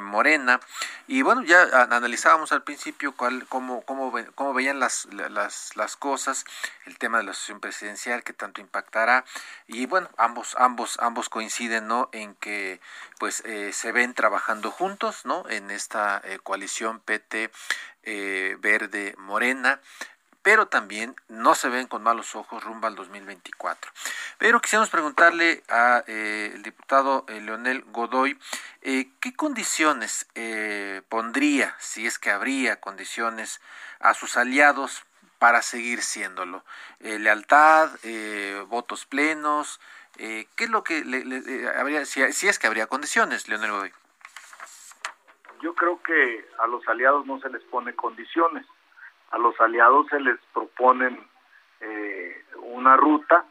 [0.00, 0.60] Morena.
[1.08, 6.44] Y bueno, ya analizábamos al principio cuál, cómo, cómo, cómo veían las, las, las cosas,
[6.86, 9.24] el tema de la asociación presidencial, que tanto impactará.
[9.66, 12.10] Y bueno, ambos, ambos, ambos coinciden ¿no?
[12.12, 12.80] en que
[13.18, 15.48] pues se ven trabajando juntos ¿no?
[15.48, 17.50] en esta coalición coalición PT
[18.02, 19.80] eh, Verde Morena
[20.42, 23.92] pero también no se ven con malos ojos rumbo al 2024.
[24.38, 28.38] Pero quisiéramos preguntarle al eh, diputado eh, Leonel Godoy
[28.80, 30.26] qué condiciones
[31.10, 33.60] pondría, si es que habría condiciones,
[33.98, 35.04] a sus aliados
[35.38, 36.64] para seguir siéndolo.
[37.00, 37.90] lealtad,
[38.68, 39.78] votos plenos,
[40.16, 43.92] ¿qué es lo que le, habría, si, si, es que habría condiciones, Leonel Godoy?
[45.60, 48.66] Yo creo que a los aliados no se les pone condiciones,
[49.30, 51.18] a los aliados se les proponen
[51.80, 53.44] eh, una ruta,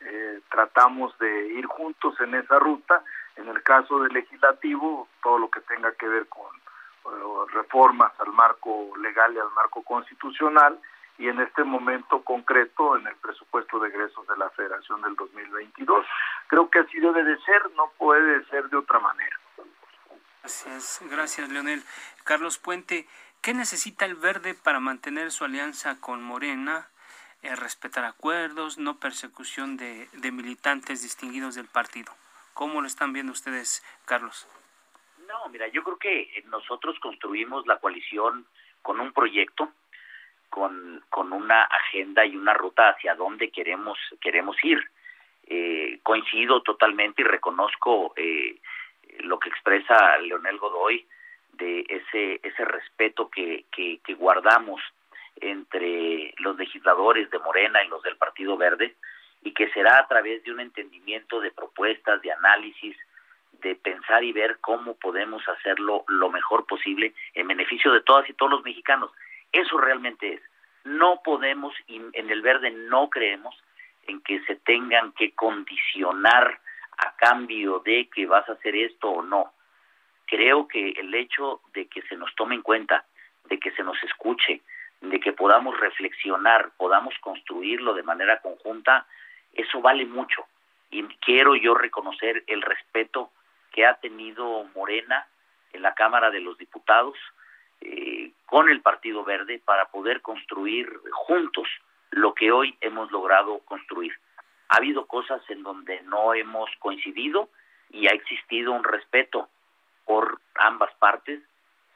[0.00, 3.02] eh, tratamos de ir juntos en esa ruta,
[3.36, 8.32] en el caso del legislativo, todo lo que tenga que ver con eh, reformas al
[8.32, 10.78] marco legal y al marco constitucional,
[11.18, 16.04] y en este momento concreto en el presupuesto de egresos de la Federación del 2022.
[16.48, 19.38] Creo que así debe de ser, no puede ser de otra manera.
[20.44, 21.82] Gracias, gracias Leonel.
[22.22, 23.06] Carlos Puente,
[23.40, 26.86] ¿qué necesita el verde para mantener su alianza con Morena?
[27.42, 32.12] Eh, respetar acuerdos, no persecución de, militantes distinguidos del partido.
[32.52, 34.46] ¿Cómo lo están viendo ustedes, Carlos?
[35.26, 38.44] No, mira, yo creo que nosotros construimos la coalición
[38.82, 39.72] con un proyecto,
[40.50, 44.78] con, con una agenda y una ruta hacia dónde queremos, queremos ir.
[45.46, 48.60] Eh, coincido totalmente y reconozco eh,
[49.20, 51.06] lo que expresa Leonel Godoy
[51.52, 54.80] de ese ese respeto que, que, guardamos
[55.40, 58.94] entre los legisladores de Morena y los del Partido Verde
[59.42, 62.96] y que será a través de un entendimiento de propuestas, de análisis,
[63.60, 68.34] de pensar y ver cómo podemos hacerlo lo mejor posible en beneficio de todas y
[68.34, 69.10] todos los mexicanos.
[69.52, 70.40] Eso realmente es.
[70.84, 73.54] No podemos, en el verde no creemos
[74.06, 76.60] en que se tengan que condicionar
[76.98, 79.52] a cambio de que vas a hacer esto o no.
[80.26, 83.04] Creo que el hecho de que se nos tome en cuenta,
[83.44, 84.62] de que se nos escuche,
[85.00, 89.06] de que podamos reflexionar, podamos construirlo de manera conjunta,
[89.52, 90.46] eso vale mucho.
[90.90, 93.30] Y quiero yo reconocer el respeto
[93.72, 95.26] que ha tenido Morena
[95.72, 97.18] en la Cámara de los Diputados
[97.80, 101.68] eh, con el Partido Verde para poder construir juntos
[102.10, 104.14] lo que hoy hemos logrado construir
[104.74, 107.48] ha habido cosas en donde no hemos coincidido
[107.90, 109.48] y ha existido un respeto
[110.04, 111.40] por ambas partes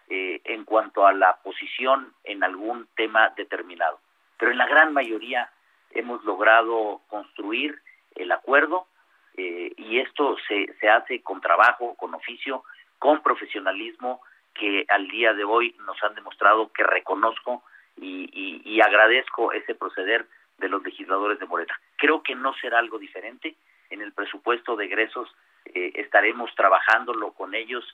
[0.08, 3.98] eh, en cuanto a la posición en algún tema determinado.
[4.38, 5.50] Pero en la gran mayoría
[5.90, 7.82] hemos logrado construir
[8.14, 8.86] el acuerdo
[9.36, 12.62] eh, y esto se, se hace con trabajo, con oficio,
[13.00, 14.20] con profesionalismo
[14.54, 17.64] que al día de hoy nos han demostrado que reconozco
[17.96, 18.30] y,
[18.64, 21.78] y, agradezco ese proceder de los legisladores de Morena.
[21.96, 23.56] Creo que no será algo diferente.
[23.90, 27.84] En el presupuesto de egresos eh, estaremos trabajándolo con ellos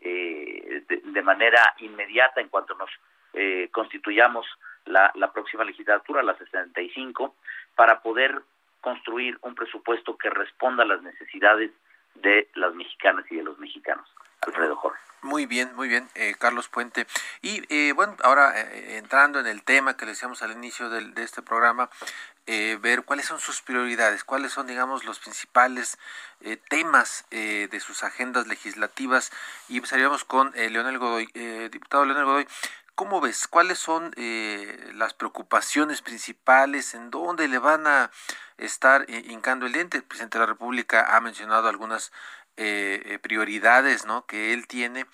[0.00, 2.90] eh, de, manera inmediata en cuanto nos
[3.34, 4.46] eh, constituyamos
[4.86, 7.36] la, la próxima legislatura, la 65,
[7.76, 8.42] para poder
[8.80, 11.70] construir un presupuesto que responda a las necesidades
[12.16, 14.08] de las mexicanas y de los mexicanos.
[14.42, 14.98] Alfredo Jorge.
[15.22, 17.06] Muy bien, muy bien, eh, Carlos Puente.
[17.42, 21.14] Y eh, bueno, ahora eh, entrando en el tema que le decíamos al inicio del,
[21.14, 21.90] de este programa,
[22.44, 25.96] ver cuáles son sus prioridades, cuáles son, digamos, los principales
[26.68, 29.30] temas de sus agendas legislativas.
[29.68, 31.26] Y empezaríamos con Leonel Godoy.
[31.70, 32.48] diputado Leonel Godoy,
[32.96, 33.46] ¿cómo ves?
[33.46, 36.94] ¿Cuáles son las preocupaciones principales?
[36.94, 38.10] ¿En dónde le van a
[38.58, 39.98] estar hincando el diente?
[39.98, 42.10] El presidente de la República ha mencionado algunas
[42.56, 44.26] eh, eh, prioridades ¿no?
[44.26, 45.06] que él tiene,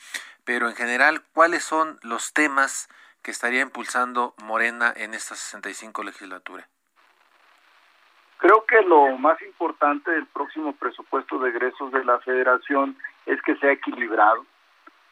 [0.45, 2.89] pero en general, ¿cuáles son los temas
[3.23, 6.69] que estaría impulsando Morena en esta 65 legislatura?
[8.39, 12.97] Creo que lo más importante del próximo presupuesto de egresos de la federación
[13.27, 14.47] es que sea equilibrado,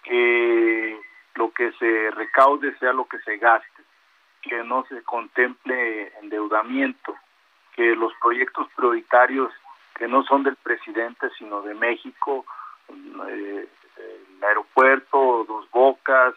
[0.04, 0.98] que
[1.34, 3.82] lo que se recaude sea lo que se gaste,
[4.42, 7.16] que no se contemple endeudamiento,
[7.74, 9.52] que los proyectos prioritarios
[9.96, 12.44] que no son del presidente, sino de México,
[13.28, 16.34] eh, el aeropuerto, Dos Bocas,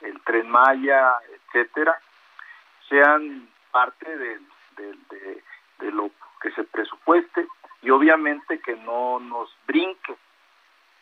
[0.00, 2.00] el Tren Maya, etcétera,
[2.88, 4.38] sean parte de,
[4.76, 7.46] de, lo que se presupueste
[7.82, 10.16] y obviamente que no nos brinque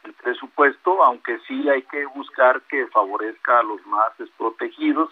[0.05, 5.11] el presupuesto, aunque sí hay que buscar que favorezca a los más desprotegidos,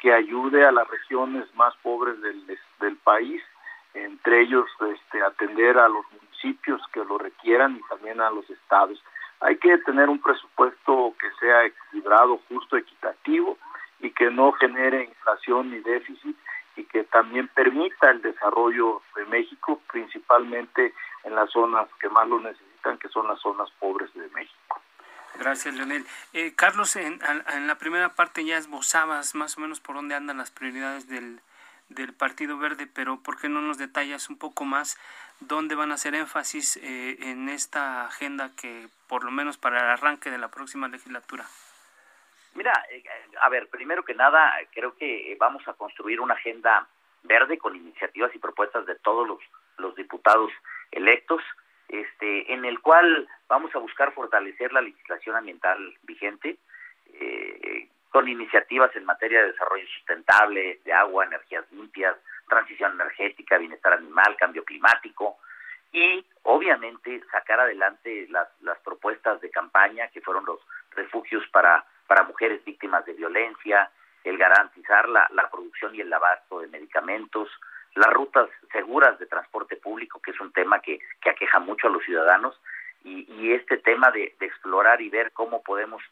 [0.00, 3.42] que ayude a las regiones más pobres del país,
[3.94, 9.02] entre ellos este, atender a los municipios que lo requieran y también a los estados.
[9.40, 13.56] Hay que tener un presupuesto que sea equilibrado, justo, equitativo
[14.00, 16.36] y que no genere inflación ni déficit
[16.76, 22.40] y que también permita el desarrollo de México, principalmente en las zonas que más lo
[22.40, 24.80] necesitan, que son las zonas pobres de México.
[25.38, 26.04] Gracias, Leonel.
[26.32, 27.18] Eh, Carlos, en,
[27.52, 31.40] en, la primera parte ya esbozabas más o menos por dónde andan las prioridades del,
[31.88, 34.98] del Partido Verde, pero ¿por qué no nos detallas un poco más
[35.40, 39.90] dónde van a hacer énfasis eh, en esta agenda que por lo menos para el
[39.90, 41.44] arranque de la próxima legislatura?
[42.54, 43.02] Mira, eh,
[43.40, 46.86] a ver, primero que nada, creo que vamos a construir una agenda
[47.24, 49.40] verde con iniciativas y propuestas de todos los,
[49.78, 50.52] los diputados
[50.92, 51.42] electos,
[51.88, 56.58] este, en el cual vamos a buscar fortalecer la legislación ambiental vigente,
[57.14, 62.16] eh, con iniciativas en materia de desarrollo sustentable, de agua, energías limpias,
[62.48, 65.38] transición energética, bienestar animal, cambio climático.
[65.90, 70.60] Y obviamente sacar adelante las, las propuestas de campaña que fueron los
[70.92, 71.84] refugios para,
[72.28, 73.90] mujeres víctimas de violencia,
[74.22, 77.50] el garantizar la, la producción y el abasto de medicamentos,
[77.96, 81.90] las rutas seguras de transporte público, que es un tema que, que aqueja mucho a
[81.90, 82.60] los ciudadanos,
[83.04, 86.02] y, este tema de explorar y ver cómo podemos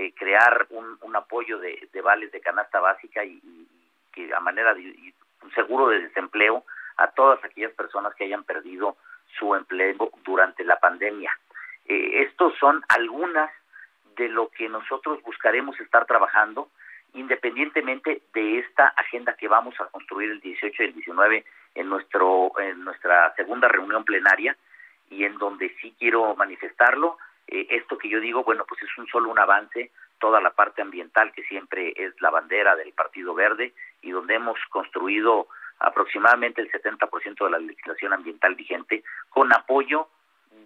[0.00, 3.38] eh, crear un, un apoyo de, de, vales de canasta básica y,
[4.10, 5.12] que a manera de
[5.54, 6.64] seguro de desempleo
[6.96, 8.96] a todas aquellas personas que hayan perdido
[9.38, 11.30] su empleo durante la pandemia.
[11.84, 13.50] Eh, estos son algunas
[14.16, 16.70] de lo que nosotros buscaremos estar trabajando
[17.12, 22.58] independientemente de esta agenda que vamos a construir el 18 y el 19 en nuestro
[22.58, 24.56] en nuestra segunda reunión plenaria
[25.10, 27.18] y en donde sí quiero manifestarlo
[27.50, 30.82] eh, esto que yo digo, bueno, pues es un solo un avance, toda la parte
[30.82, 35.48] ambiental que siempre es la bandera del Partido Verde y donde hemos construido
[35.80, 40.08] aproximadamente el 70% de la legislación ambiental vigente con apoyo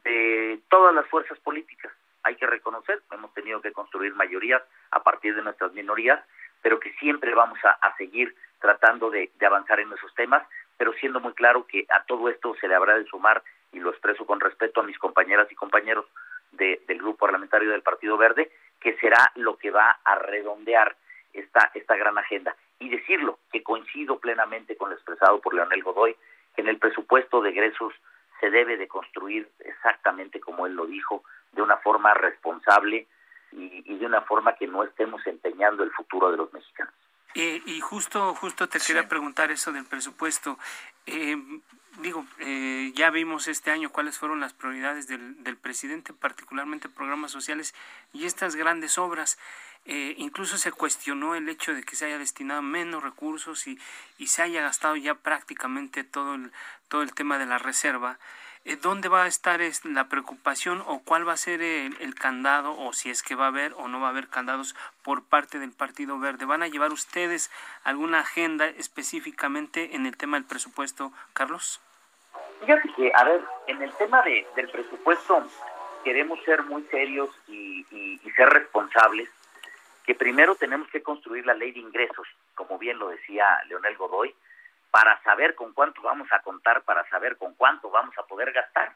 [0.02, 1.92] de todas las fuerzas políticas.
[2.24, 6.22] Hay que reconocer, hemos tenido que construir mayorías a partir de nuestras minorías,
[6.62, 11.20] pero que siempre vamos a, seguir tratando de, de avanzar en esos temas, pero siendo
[11.20, 13.42] muy claro que a todo esto se le habrá de sumar,
[13.74, 16.06] y lo expreso con respeto a mis compañeras y compañeros,
[16.56, 20.96] del grupo parlamentario del Partido Verde, que será lo que va a redondear
[21.32, 22.54] esta, esta gran agenda.
[22.78, 26.16] Y decirlo, que coincido plenamente con lo expresado por Leonel Godoy,
[26.54, 27.94] que en el presupuesto de egresos
[28.40, 33.06] se debe de construir exactamente como él lo dijo, de una forma responsable
[33.52, 36.92] y, de una forma que no estemos empeñando el futuro de los mexicanos.
[37.34, 40.58] Eh, y justo, justo te quería preguntar eso del presupuesto.
[41.06, 41.36] Eh,
[42.00, 47.30] digo, eh, ya vimos este año cuáles fueron las prioridades del, del presidente, particularmente programas
[47.30, 47.74] sociales
[48.12, 49.38] y estas grandes obras.
[49.86, 53.78] Eh, incluso se cuestionó el hecho de que se haya destinado menos recursos y,
[54.18, 56.52] y se haya gastado ya prácticamente todo el,
[56.88, 58.18] todo el tema de la reserva.
[58.64, 62.92] Eh, ¿dónde va a estar la preocupación o cuál va a ser el, candado o
[62.92, 65.72] si es que va a haber o no va a haber candados por parte del
[65.72, 66.46] Partido Verde?
[66.46, 67.50] ¿Van a llevar ustedes
[67.82, 71.80] alguna agenda específicamente en el tema del presupuesto, Carlos?
[72.60, 75.46] Fíjate que, a ver, en el tema de, del presupuesto
[76.02, 79.28] queremos ser muy serios y, y ser responsables,
[80.04, 84.34] que primero tenemos que construir la ley de ingresos, como bien lo decía Leonel Godoy,
[84.94, 88.92] para saber con cuánto vamos a contar, para saber con cuánto vamos a poder gastar,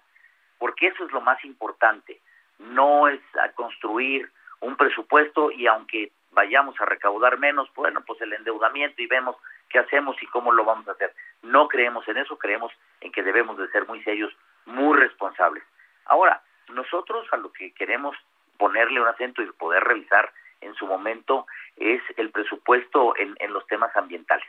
[0.57, 2.21] porque eso es lo más importante,
[2.61, 4.31] no es a construir
[4.61, 9.35] un presupuesto y aunque vayamos a recaudar menos, bueno, pues el endeudamiento y vemos
[9.69, 11.13] qué hacemos y cómo lo vamos a hacer.
[11.43, 12.71] No creemos en eso, creemos
[13.01, 14.33] en que debemos de ser muy serios,
[14.67, 15.65] muy responsables.
[16.05, 18.17] Ahora, nosotros a lo que queremos
[18.57, 20.31] ponerle un acento y poder revisar
[20.61, 24.47] en su momento es el presupuesto en, en los temas ambientales.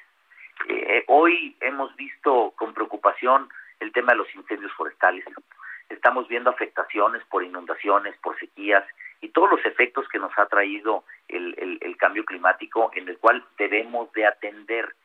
[0.67, 3.49] Eh, hoy hemos visto con preocupación
[3.79, 5.25] el tema de los incendios forestales.
[5.89, 8.85] Estamos viendo afectaciones por inundaciones, por sequías
[9.21, 13.43] y todos los efectos que nos ha traído el, el, cambio climático en el cual
[13.57, 14.95] debemos de atender.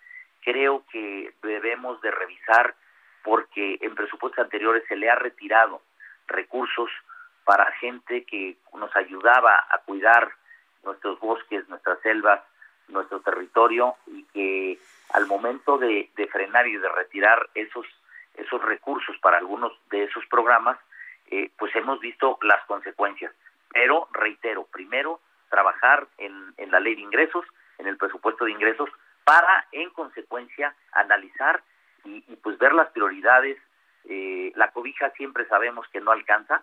[0.42, 2.74] Creo que debemos de revisar
[3.22, 5.80] porque en presupuestos anteriores se le ha retirado
[6.26, 6.90] recursos
[7.44, 10.32] para gente que nos ayudaba a cuidar
[10.84, 12.40] nuestros bosques, nuestras selvas,
[12.89, 14.78] nuestro territorio y que
[15.12, 17.87] al momento de, frenar y de retirar esos
[18.35, 20.76] esos recursos para algunos de esos programas,
[21.30, 23.32] eh, pues hemos visto las consecuencias.
[23.72, 25.20] Pero reitero, primero
[25.51, 27.45] trabajar en, en la ley de ingresos,
[27.78, 28.91] en el presupuesto de ingresos,
[29.24, 31.62] para en consecuencia analizar
[32.05, 33.59] y, pues ver las prioridades.
[34.07, 36.62] Eh, la cobija siempre sabemos que no alcanza,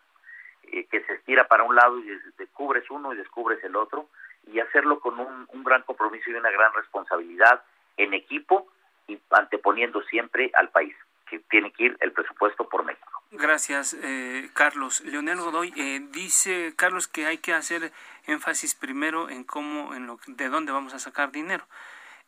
[0.64, 2.08] eh, que se estira para un lado y
[2.38, 4.10] descubres uno y descubres el otro,
[4.48, 7.64] y hacerlo con un, un gran compromiso y una gran responsabilidad
[7.98, 8.68] en equipo
[9.08, 10.96] y anteponiendo siempre al país,
[11.30, 13.22] que tiene que ir el presupuesto por México.
[13.32, 15.02] Gracias, eh, Carlos.
[15.02, 17.94] Leonel Godoy eh, dice, Carlos, que hay que hacer
[18.26, 21.66] énfasis primero en cómo, en lo, de dónde vamos a sacar dinero.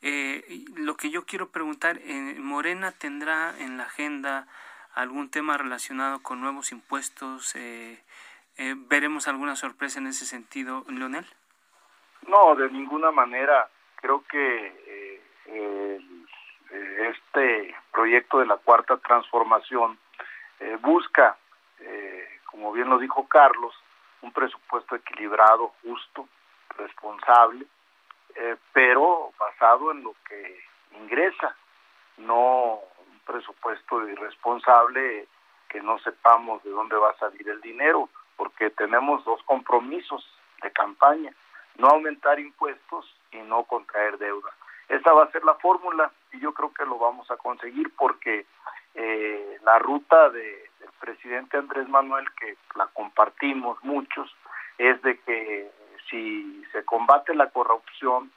[0.01, 1.99] Eh, lo que yo quiero preguntar,
[2.38, 4.47] ¿Morena tendrá en la agenda
[4.93, 7.53] algún tema relacionado con nuevos impuestos?
[8.57, 11.26] ¿Veremos alguna sorpresa en ese sentido, Leonel?
[12.28, 13.69] No, de ninguna manera.
[13.95, 15.99] Creo que eh,
[17.09, 19.97] este proyecto de la cuarta transformación
[20.59, 21.38] eh, busca,
[21.80, 23.74] eh, como bien lo dijo Carlos,
[24.21, 26.28] un presupuesto equilibrado, justo,
[26.78, 27.65] responsable,
[28.71, 30.63] pero basado en lo que
[30.99, 31.55] ingresa,
[32.17, 35.28] no un presupuesto irresponsable
[35.69, 40.28] que no sepamos de dónde va a salir el dinero, porque tenemos dos compromisos
[40.63, 41.34] de campaña,
[41.78, 44.49] no aumentar impuestos y no contraer deuda.
[44.89, 48.45] Esa va a ser la fórmula y yo creo que lo vamos a conseguir porque
[48.95, 54.36] eh, la ruta de, del presidente Andrés Manuel, que la compartimos muchos,
[54.78, 55.71] es de que
[56.09, 58.32] si se combate la corrupción,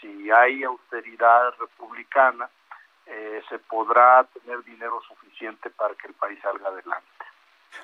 [0.00, 2.48] si hay austeridad republicana,
[3.06, 7.06] eh, se podrá tener dinero suficiente para que el país salga adelante.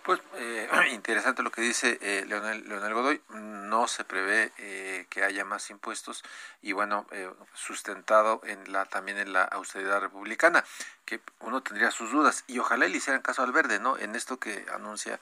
[0.04, 3.22] Pues eh, interesante lo que dice eh, Leonel, Leonel, Godoy.
[3.30, 6.24] No se prevé eh, que haya más impuestos
[6.62, 10.64] y bueno, eh, sustentado en la también en la austeridad republicana,
[11.04, 13.98] que uno tendría sus dudas y ojalá le hicieran caso al verde, ¿no?
[13.98, 15.20] En esto que anuncia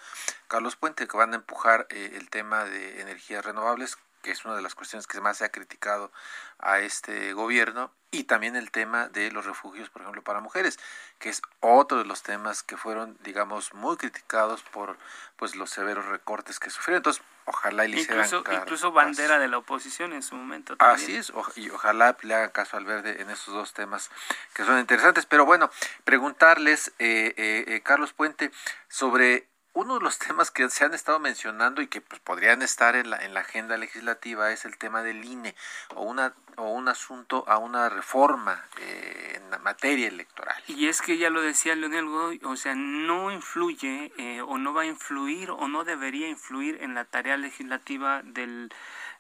[0.49, 4.63] Carlos Puente, que van a empujar el tema de energías renovables, que es una de
[4.63, 6.11] las cuestiones que más se ha criticado
[6.59, 10.79] a este gobierno y también el tema de los refugios, por ejemplo, para mujeres,
[11.19, 14.97] que es otro de los temas que fueron, digamos, muy criticados por
[15.37, 17.01] pues los severos recortes que sufrieron.
[17.01, 20.77] Entonces, ojalá le hicieran incluso, incluso bandera de la oposición en su momento.
[20.77, 21.05] También.
[21.05, 24.11] Así es, y ojalá le hagan caso al verde en esos dos temas
[24.55, 25.27] que son interesantes.
[25.27, 25.71] Pero bueno,
[26.05, 28.51] preguntarles, eh, eh, eh Carlos Puente,
[28.89, 32.95] sobre uno de los temas que se han estado mencionando y que pues, podrían estar
[32.95, 35.55] en la, en la agenda legislativa es el tema del INE
[35.97, 40.57] o, una, o un asunto a una reforma eh, en la materia electoral.
[40.69, 44.73] Y es que ya lo decía Leonel Godoy, o sea, no influye eh, o no
[44.73, 48.73] va a influir o no debería influir en la tarea legislativa del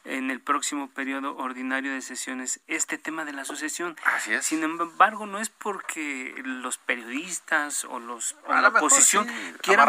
[0.05, 3.96] en el próximo periodo ordinario de sesiones este tema de la asociación.
[4.05, 9.26] Así Sin embargo, no es porque los periodistas o los la oposición
[9.62, 9.88] quieran,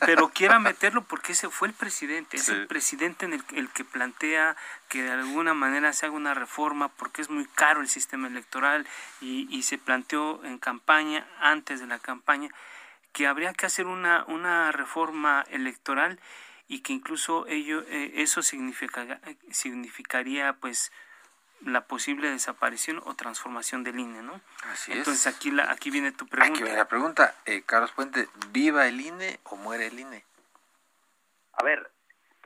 [0.00, 3.84] pero quiera meterlo porque ese fue el presidente, es el presidente en el, el, que
[3.84, 4.56] plantea
[4.88, 8.86] que de alguna manera se haga una reforma porque es muy caro el sistema electoral
[9.20, 12.50] y, y se planteó en campaña, antes de la campaña,
[13.12, 16.20] que habría que hacer una, una reforma electoral
[16.70, 19.18] y que incluso ello, eh, eso significa,
[19.50, 20.92] significaría pues
[21.66, 24.40] la posible desaparición o transformación del INE, ¿no?
[24.70, 25.36] Así Entonces es.
[25.36, 26.54] aquí la, aquí viene tu pregunta.
[26.54, 30.24] Aquí viene la pregunta, eh, Carlos Puente, ¿viva el INE o muere el INE?
[31.54, 31.90] A ver,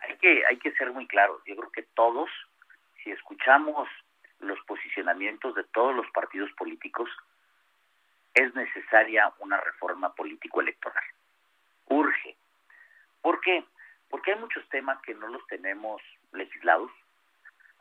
[0.01, 1.43] hay que, hay que ser muy claros.
[1.45, 2.31] Yo creo que todos,
[3.03, 3.87] si escuchamos
[4.41, 7.11] los posicionamientos de todos los partidos políticos,
[8.33, 11.05] es necesaria una reforma político-electoral.
[11.89, 12.39] Urge.
[13.21, 13.67] ¿Por qué?
[14.15, 16.01] Porque hay muchos temas que no los tenemos
[16.33, 16.89] legislados,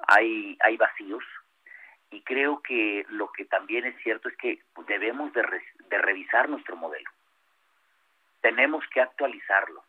[0.08, 1.24] hay, hay vacíos,
[2.10, 6.50] y creo que lo que también es cierto es que debemos de, re- de revisar
[6.50, 7.08] nuestro modelo.
[8.42, 9.84] Tenemos que actualizarlo.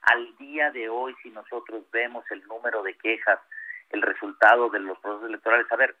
[0.00, 3.40] Al día de hoy, si nosotros vemos el número de quejas,
[3.90, 5.94] el resultado de los procesos electorales, a ver,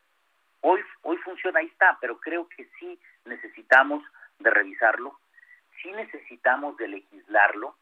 [0.62, 4.02] hoy, hoy funciona, ahí está, pero creo que sí necesitamos
[4.38, 5.18] de revisarlo,
[5.82, 7.76] sí necesitamos de legislarlo,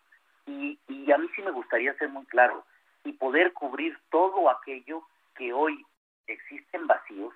[0.51, 2.65] y, y a mí sí me gustaría ser muy claro
[3.05, 5.03] y poder cubrir todo aquello
[5.37, 5.85] que hoy
[6.27, 7.35] existen vacíos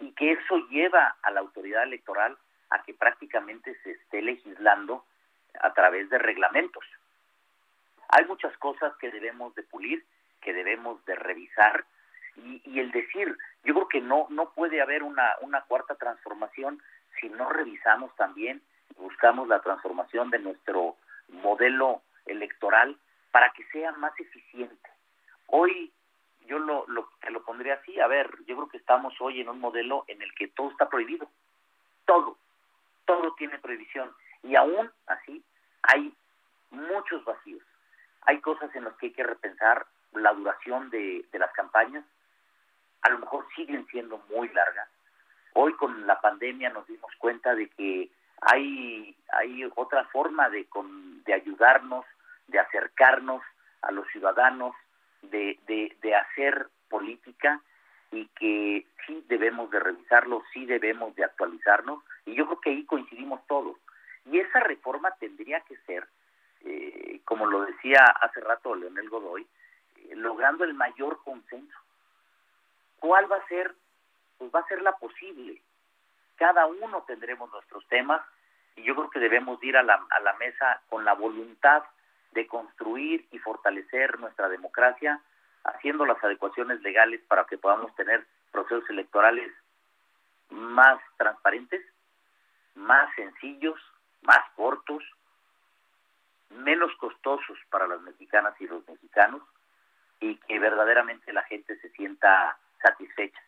[0.00, 2.36] y que eso lleva a la autoridad electoral
[2.70, 5.04] a que prácticamente se esté legislando
[5.60, 6.84] a través de reglamentos.
[8.08, 10.04] Hay muchas cosas que debemos de pulir,
[10.40, 11.84] que debemos de revisar
[12.36, 16.82] y, y el decir, yo creo que no no puede haber una una cuarta transformación
[17.20, 18.60] si no revisamos también
[18.90, 20.96] y buscamos la transformación de nuestro
[21.28, 22.96] modelo electoral
[23.30, 24.90] para que sea más eficiente.
[25.46, 25.92] Hoy
[26.46, 29.48] yo lo, lo, te lo pondría así, a ver, yo creo que estamos hoy en
[29.48, 31.28] un modelo en el que todo está prohibido,
[32.04, 32.36] todo,
[33.06, 35.42] todo tiene prohibición y aún así
[35.82, 36.14] hay
[36.70, 37.62] muchos vacíos.
[38.22, 42.04] Hay cosas en las que hay que repensar la duración de, de las campañas,
[43.02, 44.88] a lo mejor siguen siendo muy largas.
[45.54, 48.10] Hoy con la pandemia nos dimos cuenta de que
[48.40, 52.04] hay, hay otra forma de, con, de ayudarnos,
[52.46, 53.42] de acercarnos
[53.82, 54.74] a los ciudadanos,
[55.22, 57.60] de, de, de hacer política
[58.10, 62.84] y que sí debemos de revisarlo, sí debemos de actualizarnos y yo creo que ahí
[62.84, 63.76] coincidimos todos.
[64.26, 66.06] Y esa reforma tendría que ser,
[66.60, 69.46] eh, como lo decía hace rato Leonel Godoy,
[69.96, 71.78] eh, logrando el mayor consenso.
[72.98, 73.74] ¿Cuál va a ser?
[74.38, 75.60] Pues va a ser la posible.
[76.36, 78.22] Cada uno tendremos nuestros temas
[78.76, 81.82] y yo creo que debemos ir a la, a la mesa con la voluntad
[82.34, 85.20] de construir y fortalecer nuestra democracia,
[85.64, 89.50] haciendo las adecuaciones legales para que podamos tener procesos electorales
[90.50, 91.82] más transparentes,
[92.74, 93.80] más sencillos,
[94.22, 95.02] más cortos,
[96.50, 99.42] menos costosos para las mexicanas y los mexicanos
[100.20, 103.42] y que verdaderamente la gente se sienta satisfecha.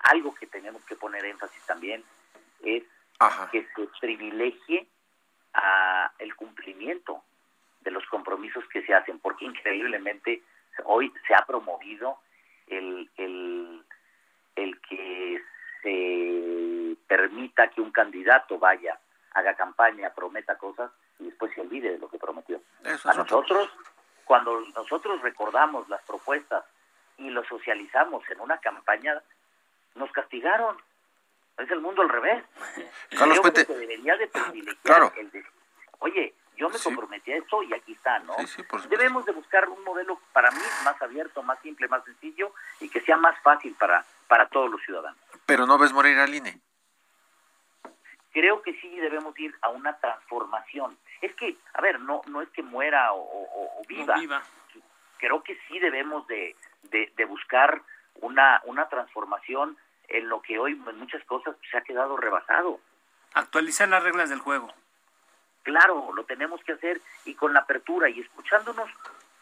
[0.00, 2.04] Algo que tenemos que poner énfasis también
[2.62, 2.84] es
[3.18, 3.50] Ajá.
[3.50, 4.86] que se privilegie
[5.54, 7.22] a el cumplimiento
[7.86, 10.42] de los compromisos que se hacen, porque increíblemente
[10.84, 12.18] hoy se ha promovido
[12.66, 13.80] el, el,
[14.56, 15.40] el que
[15.82, 18.98] se permita que un candidato vaya,
[19.34, 22.60] haga campaña, prometa cosas y después se olvide de lo que prometió.
[22.84, 23.70] Eso A nosotros,
[24.24, 26.64] cuando nosotros recordamos las propuestas
[27.18, 29.22] y lo socializamos en una campaña,
[29.94, 30.76] nos castigaron.
[31.56, 32.44] Es el mundo al revés.
[33.16, 33.64] Carlos Yo Puente.
[33.64, 35.12] creo que debería de privilegiar Claro.
[35.16, 35.44] el de,
[36.00, 36.84] oye, yo me Sí.
[36.84, 38.34] comprometí a esto y aquí está, ¿no?
[38.38, 38.88] Sí, sí, por supuesto.
[38.96, 43.00] Debemos de buscar un modelo para mí más abierto, más simple, más sencillo y que
[43.02, 45.18] sea más fácil para, para todos los ciudadanos.
[45.46, 46.60] Pero no ves morir al INE.
[48.32, 50.98] creo que sí debemos ir a una transformación.
[51.22, 54.14] Es que, a ver, no no es que muera o, o- o viva.
[54.14, 54.42] No, viva.
[55.18, 57.80] Creo que sí debemos de, de, de buscar
[58.16, 59.78] una, una transformación
[60.08, 62.78] en lo que hoy en muchas cosas se ha quedado rebasado.
[63.32, 64.70] Actualizar las reglas del juego.
[65.66, 68.88] Claro, lo tenemos que hacer y con la apertura y escuchándonos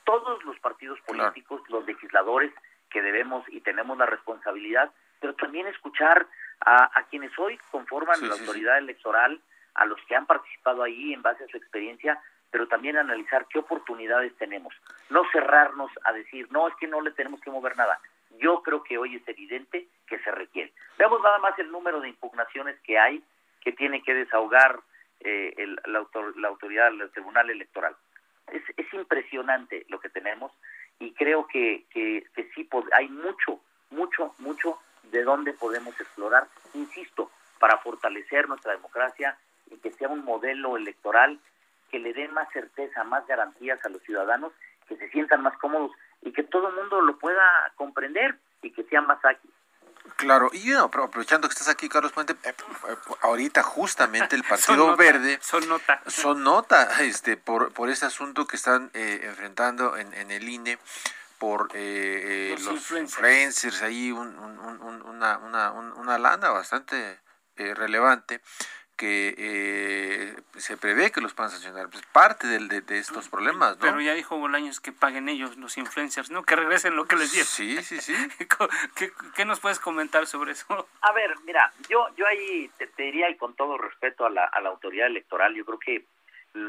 [0.05, 1.25] todos los partidos Claro.
[1.25, 2.51] políticos, los legisladores
[2.89, 6.27] que debemos y tenemos la responsabilidad, pero también escuchar
[6.65, 8.47] a, a quienes hoy conforman Sí, la sí, sí.
[8.47, 9.39] autoridad electoral,
[9.75, 12.19] a los que han participado ahí en base a su experiencia,
[12.51, 14.73] pero también analizar qué oportunidades tenemos.
[15.11, 18.01] No cerrarnos a decir, no, es que no le tenemos que mover nada.
[18.39, 20.73] Yo creo que hoy es evidente que se requiere.
[20.97, 23.23] Veamos nada más el número de impugnaciones que hay
[23.61, 24.81] que tiene que desahogar
[25.25, 26.07] eh, el- la,
[26.37, 27.97] la autoridad del Tribunal Electoral.
[28.53, 30.53] Es, es impresionante lo que tenemos
[30.99, 33.61] y creo que, que, sí hay mucho,
[33.91, 34.79] mucho, mucho
[35.11, 39.37] de donde podemos explorar, insisto, para fortalecer nuestra democracia
[39.71, 41.39] y que sea un modelo electoral
[41.91, 44.53] que le dé más certeza, más garantías a los ciudadanos,
[44.89, 48.83] que se sientan más cómodos y que todo el mundo lo pueda comprender y que
[48.85, 49.51] sea más ágil.
[50.17, 52.55] Claro, y bueno, pero aprovechando que estás aquí, Carlos Puente, eh,
[52.89, 56.03] eh, ahorita justamente el Son Partido nota, Verde Son nota.
[56.07, 60.79] son nota este por, por este asunto que están eh, enfrentando en, en el INE
[61.39, 63.83] por eh, los, influencers.
[63.83, 67.21] ahí una, una, una, lana bastante
[67.57, 68.41] relevante
[68.97, 71.89] que eh, se prevé que los puedan sancionar.
[71.91, 73.81] Pues parte del, de, estos problemas, ¿no?
[73.81, 76.43] Pero ya dijo Bolaños que paguen ellos, los influencers, ¿no?
[76.43, 77.49] Que regresen lo que les dieron.
[77.49, 78.15] Sí, sí, sí.
[79.37, 80.89] ¿Qué, nos puedes comentar sobre eso?
[81.01, 84.61] A ver, mira, yo, yo ahí te, diría, y con todo respeto a la, a
[84.61, 86.05] la autoridad electoral, yo creo que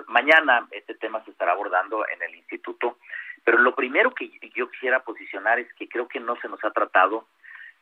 [0.08, 2.98] mañana este tema se estará abordando en el instituto,
[3.44, 6.72] pero lo primero que yo quisiera posicionar es que creo que no se nos ha
[6.72, 7.28] tratado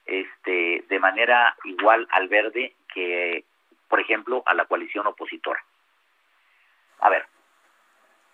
[0.06, 3.46] este de manera igual al verde que
[3.94, 5.64] por ejemplo, a la coalición opositora.
[6.98, 7.28] A ver,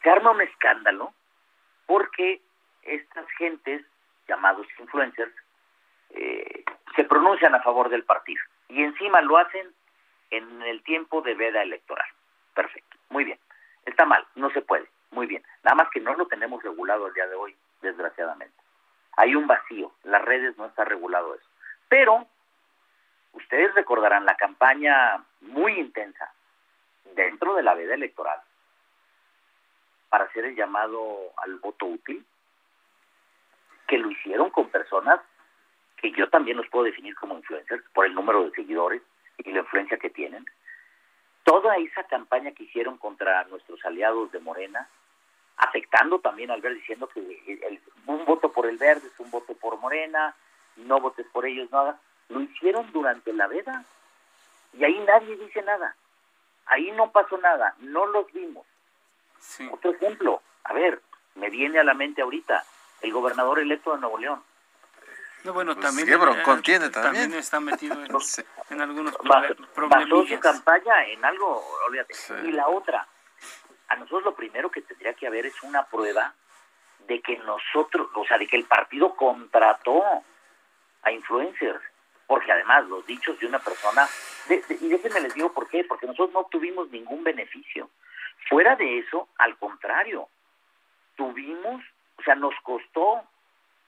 [0.01, 1.14] se arma un escándalo
[1.86, 2.41] porque
[2.82, 3.86] estas gentes,
[4.26, 5.34] llamados influencers,
[6.12, 6.64] eh,
[6.95, 9.68] se pronuncian a favor del partido y encima lo hacen
[10.30, 12.07] en el tiempo de veda electoral.
[12.53, 13.39] Perfecto, muy bien.
[13.86, 15.43] Está mal, no se puede, muy bien.
[15.64, 18.55] Nada más que no lo tenemos regulado el día de hoy, desgraciadamente.
[19.18, 21.49] Hay un vacío, las redes no está regulado eso.
[21.89, 22.26] Pero
[23.34, 26.32] ustedes recordarán la campaña muy intensa
[27.15, 28.39] dentro de la veda electoral
[30.09, 32.25] para hacer el llamado al voto útil,
[33.88, 35.19] que lo hicieron con personas
[35.97, 39.01] que yo también los puedo definir como influencers por el número de seguidores
[39.38, 40.45] y la influencia que tienen.
[41.43, 44.88] Toda esa campaña que hicieron contra nuestros aliados de Morena,
[45.57, 49.77] afectando también al verde, diciendo que un voto por el verde es un voto por
[49.80, 50.36] Morena,
[50.77, 51.99] no votes por ellos, nada
[52.30, 53.84] lo hicieron durante la veda
[54.73, 55.95] y ahí nadie dice nada.
[56.65, 58.65] Ahí no pasó nada, no los vimos.
[59.71, 61.01] Otro ejemplo, a ver,
[61.36, 62.63] me viene a la mente ahorita
[63.01, 64.43] el gobernador electo de Nuevo León.
[65.43, 67.34] No, bueno, pues también, eh, contiene, también.
[67.34, 68.11] está metido en,
[68.82, 69.55] algunos problemas.
[69.88, 72.13] Basó su campaña en algo, olvídate.
[72.43, 73.07] Y la otra,
[73.88, 76.34] a nosotros lo primero que tendría que haber es una prueba
[77.07, 80.03] de que nosotros, o sea, de que el partido contrató
[81.03, 81.82] a influencers
[82.30, 84.07] porque además los dichos de una persona,
[84.47, 87.89] y déjenme les digo por qué, porque nosotros no tuvimos ningún beneficio.
[88.47, 90.30] Fuera de eso, al contrario,
[91.15, 91.84] tuvimos,
[92.19, 93.23] o sea, nos costó,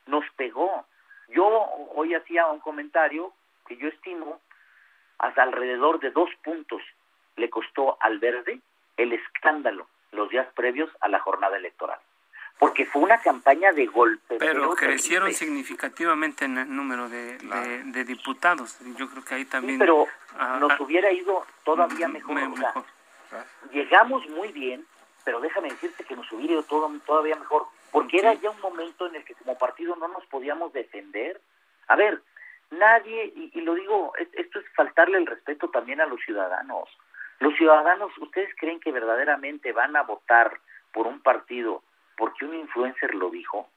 [0.08, 0.88] nos pegó.
[1.28, 1.48] Yo
[1.94, 3.32] hoy hacía un comentario
[3.68, 4.42] que yo estimo
[5.20, 6.82] hasta alrededor de dos puntos
[7.36, 8.60] le costó al verde
[8.98, 12.00] el escándalo los días previos a la jornada electoral
[12.62, 14.36] porque fue una campaña de golpe.
[14.38, 17.39] Pero crecieron significativamente en el número de,
[18.05, 18.78] diputados.
[18.97, 19.80] Yo creo que ahí también...
[19.80, 20.05] pero
[20.59, 22.38] nos hubiera ido todavía mejor.
[23.72, 24.86] Llegamos muy bien,
[25.24, 29.07] pero déjame decirte que nos hubiera ido todo, todavía mejor, porque era ya un momento
[29.07, 31.41] en el que como partido no nos podíamos defender.
[31.88, 32.22] A ver,
[32.70, 36.88] nadie, y, y lo digo, esto es faltarle el respeto también a los ciudadanos.
[37.39, 40.59] Los ciudadanos, ¿ustedes creen que verdaderamente van a votar
[40.93, 41.82] por un partido
[42.22, 43.68] porque un influencer lo dijo.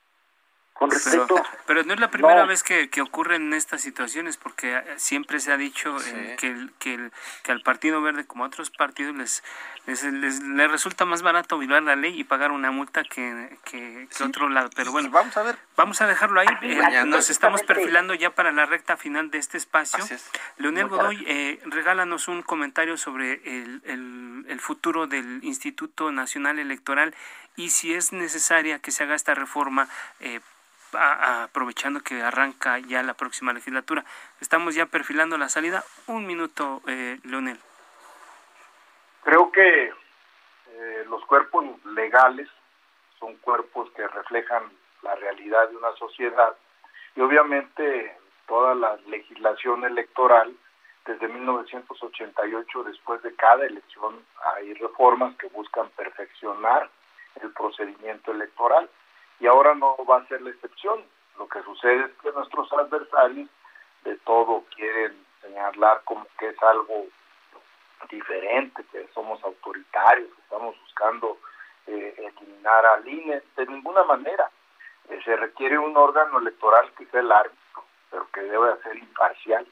[0.74, 5.38] Con respecto, pero, no es la primera vez que, que, ocurren estas situaciones, porque siempre
[5.38, 7.10] se ha dicho eh, que, que,
[7.44, 9.44] que, al Partido Verde, como a otros partidos, les,
[9.86, 10.02] les,
[10.42, 14.68] les, resulta más barato violar la ley y pagar una multa que, que, otro lado.
[14.74, 15.56] Pero bueno, vamos a ver.
[15.76, 16.48] Vamos a dejarlo ahí.
[16.62, 20.04] Eh, nos estamos perfilando ya para la recta final de este espacio.
[20.56, 27.14] Leonel Godoy, eh, regálanos un comentario sobre el, el, el futuro del Instituto Nacional Electoral
[27.56, 29.88] y si es necesaria que se haga esta reforma
[30.20, 30.40] eh,
[30.96, 34.04] aprovechando que arranca ya la próxima legislatura.
[34.40, 35.84] Estamos ya perfilando la salida.
[36.06, 37.58] Un minuto, eh, Leonel.
[39.22, 42.48] Creo que eh, los cuerpos legales
[43.18, 44.64] son cuerpos que reflejan
[45.02, 46.56] la realidad de una sociedad
[47.16, 48.16] y obviamente
[48.46, 50.54] toda la legislación electoral
[51.06, 54.24] desde 1988 después de cada elección
[54.56, 56.88] hay reformas que buscan perfeccionar
[57.42, 58.88] el procedimiento electoral.
[59.44, 61.04] Y ahora no va a ser la excepción.
[61.36, 63.50] Lo que sucede es que nuestros adversarios
[64.02, 67.04] de todo quieren señalar como que es algo
[68.08, 71.36] diferente, que somos autoritarios, que estamos buscando
[71.86, 73.42] eh, eliminar al INE.
[73.54, 74.50] De ninguna manera.
[75.10, 79.66] Eh, se requiere un órgano electoral que sea el árbitro, pero que debe ser imparcial,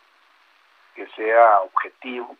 [0.95, 2.37] que sea objetivo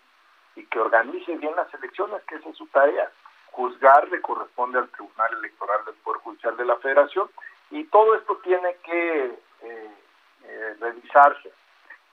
[0.55, 3.11] y que organice bien las elecciones, que esa es su tarea
[3.53, 7.31] juzgar le corresponde al Tribunal Electoral del Poder Judicial de la Federación
[7.71, 9.25] y todo esto tiene que
[9.63, 9.91] eh,
[10.45, 11.53] eh, revisarse.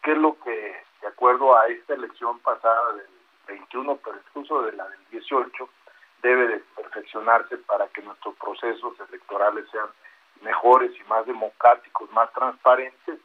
[0.01, 3.07] ¿Qué es lo que, de acuerdo a esta elección pasada del
[3.47, 5.69] 21, pero incluso de la del 18,
[6.21, 9.87] debe de perfeccionarse para que nuestros procesos electorales sean
[10.41, 13.19] mejores y más democráticos, más transparentes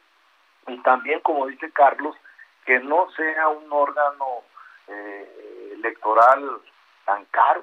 [0.66, 2.16] y también, como dice Carlos,
[2.64, 4.42] que no sea un órgano
[4.88, 6.60] eh, electoral
[7.04, 7.62] tan caro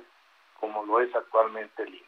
[0.61, 2.05] como lo es actualmente el INE.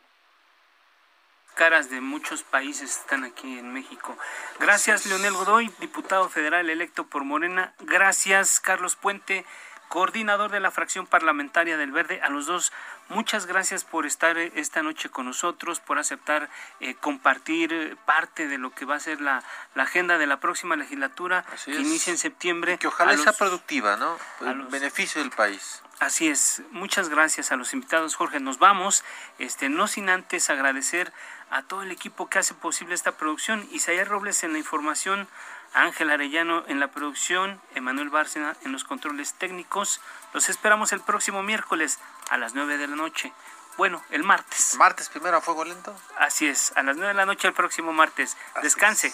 [1.56, 4.16] caras de muchos países están aquí en México.
[4.60, 7.74] Gracias, Leonel Godoy, diputado federal electo por Morena.
[7.80, 9.46] Gracias, Carlos Puente,
[9.94, 12.20] coordinador de la fracción parlamentaria del Verde.
[12.24, 12.74] A los dos,
[13.10, 18.58] muchas gracias por estar esta noche con nosotros, por aceptar eh, compartir eh, parte de
[18.58, 19.44] lo que va a ser la,
[19.76, 22.80] agenda de la próxima legislatura que inicia en septiembre.
[22.80, 24.18] que ojalá sea productiva, ¿no?
[24.42, 25.84] El beneficio del país.
[26.00, 26.64] Así es.
[26.72, 28.40] Muchas gracias a los invitados, Jorge.
[28.40, 29.04] Nos vamos,
[29.38, 31.14] este, no sin antes agradecer
[31.52, 33.68] a todo el equipo que hace posible esta producción.
[33.72, 35.28] Isaías Robles en la información,
[35.74, 40.00] Ángel Arellano en la producción, Emanuel Bárcena en los controles técnicos.
[40.34, 42.00] Los esperamos el próximo miércoles
[42.30, 43.34] a las 9 de la noche.
[43.78, 44.76] Bueno, el martes.
[44.78, 45.96] ¿Martes primero a fuego lento?
[46.20, 48.38] Así es, a las 9 de la noche el próximo martes.
[48.62, 49.12] Descanse.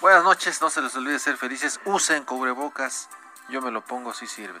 [0.00, 1.80] Buenas noches, no se les olvide ser felices.
[1.86, 3.08] Usen cubrebocas.
[3.48, 4.60] Yo me lo pongo si sirve.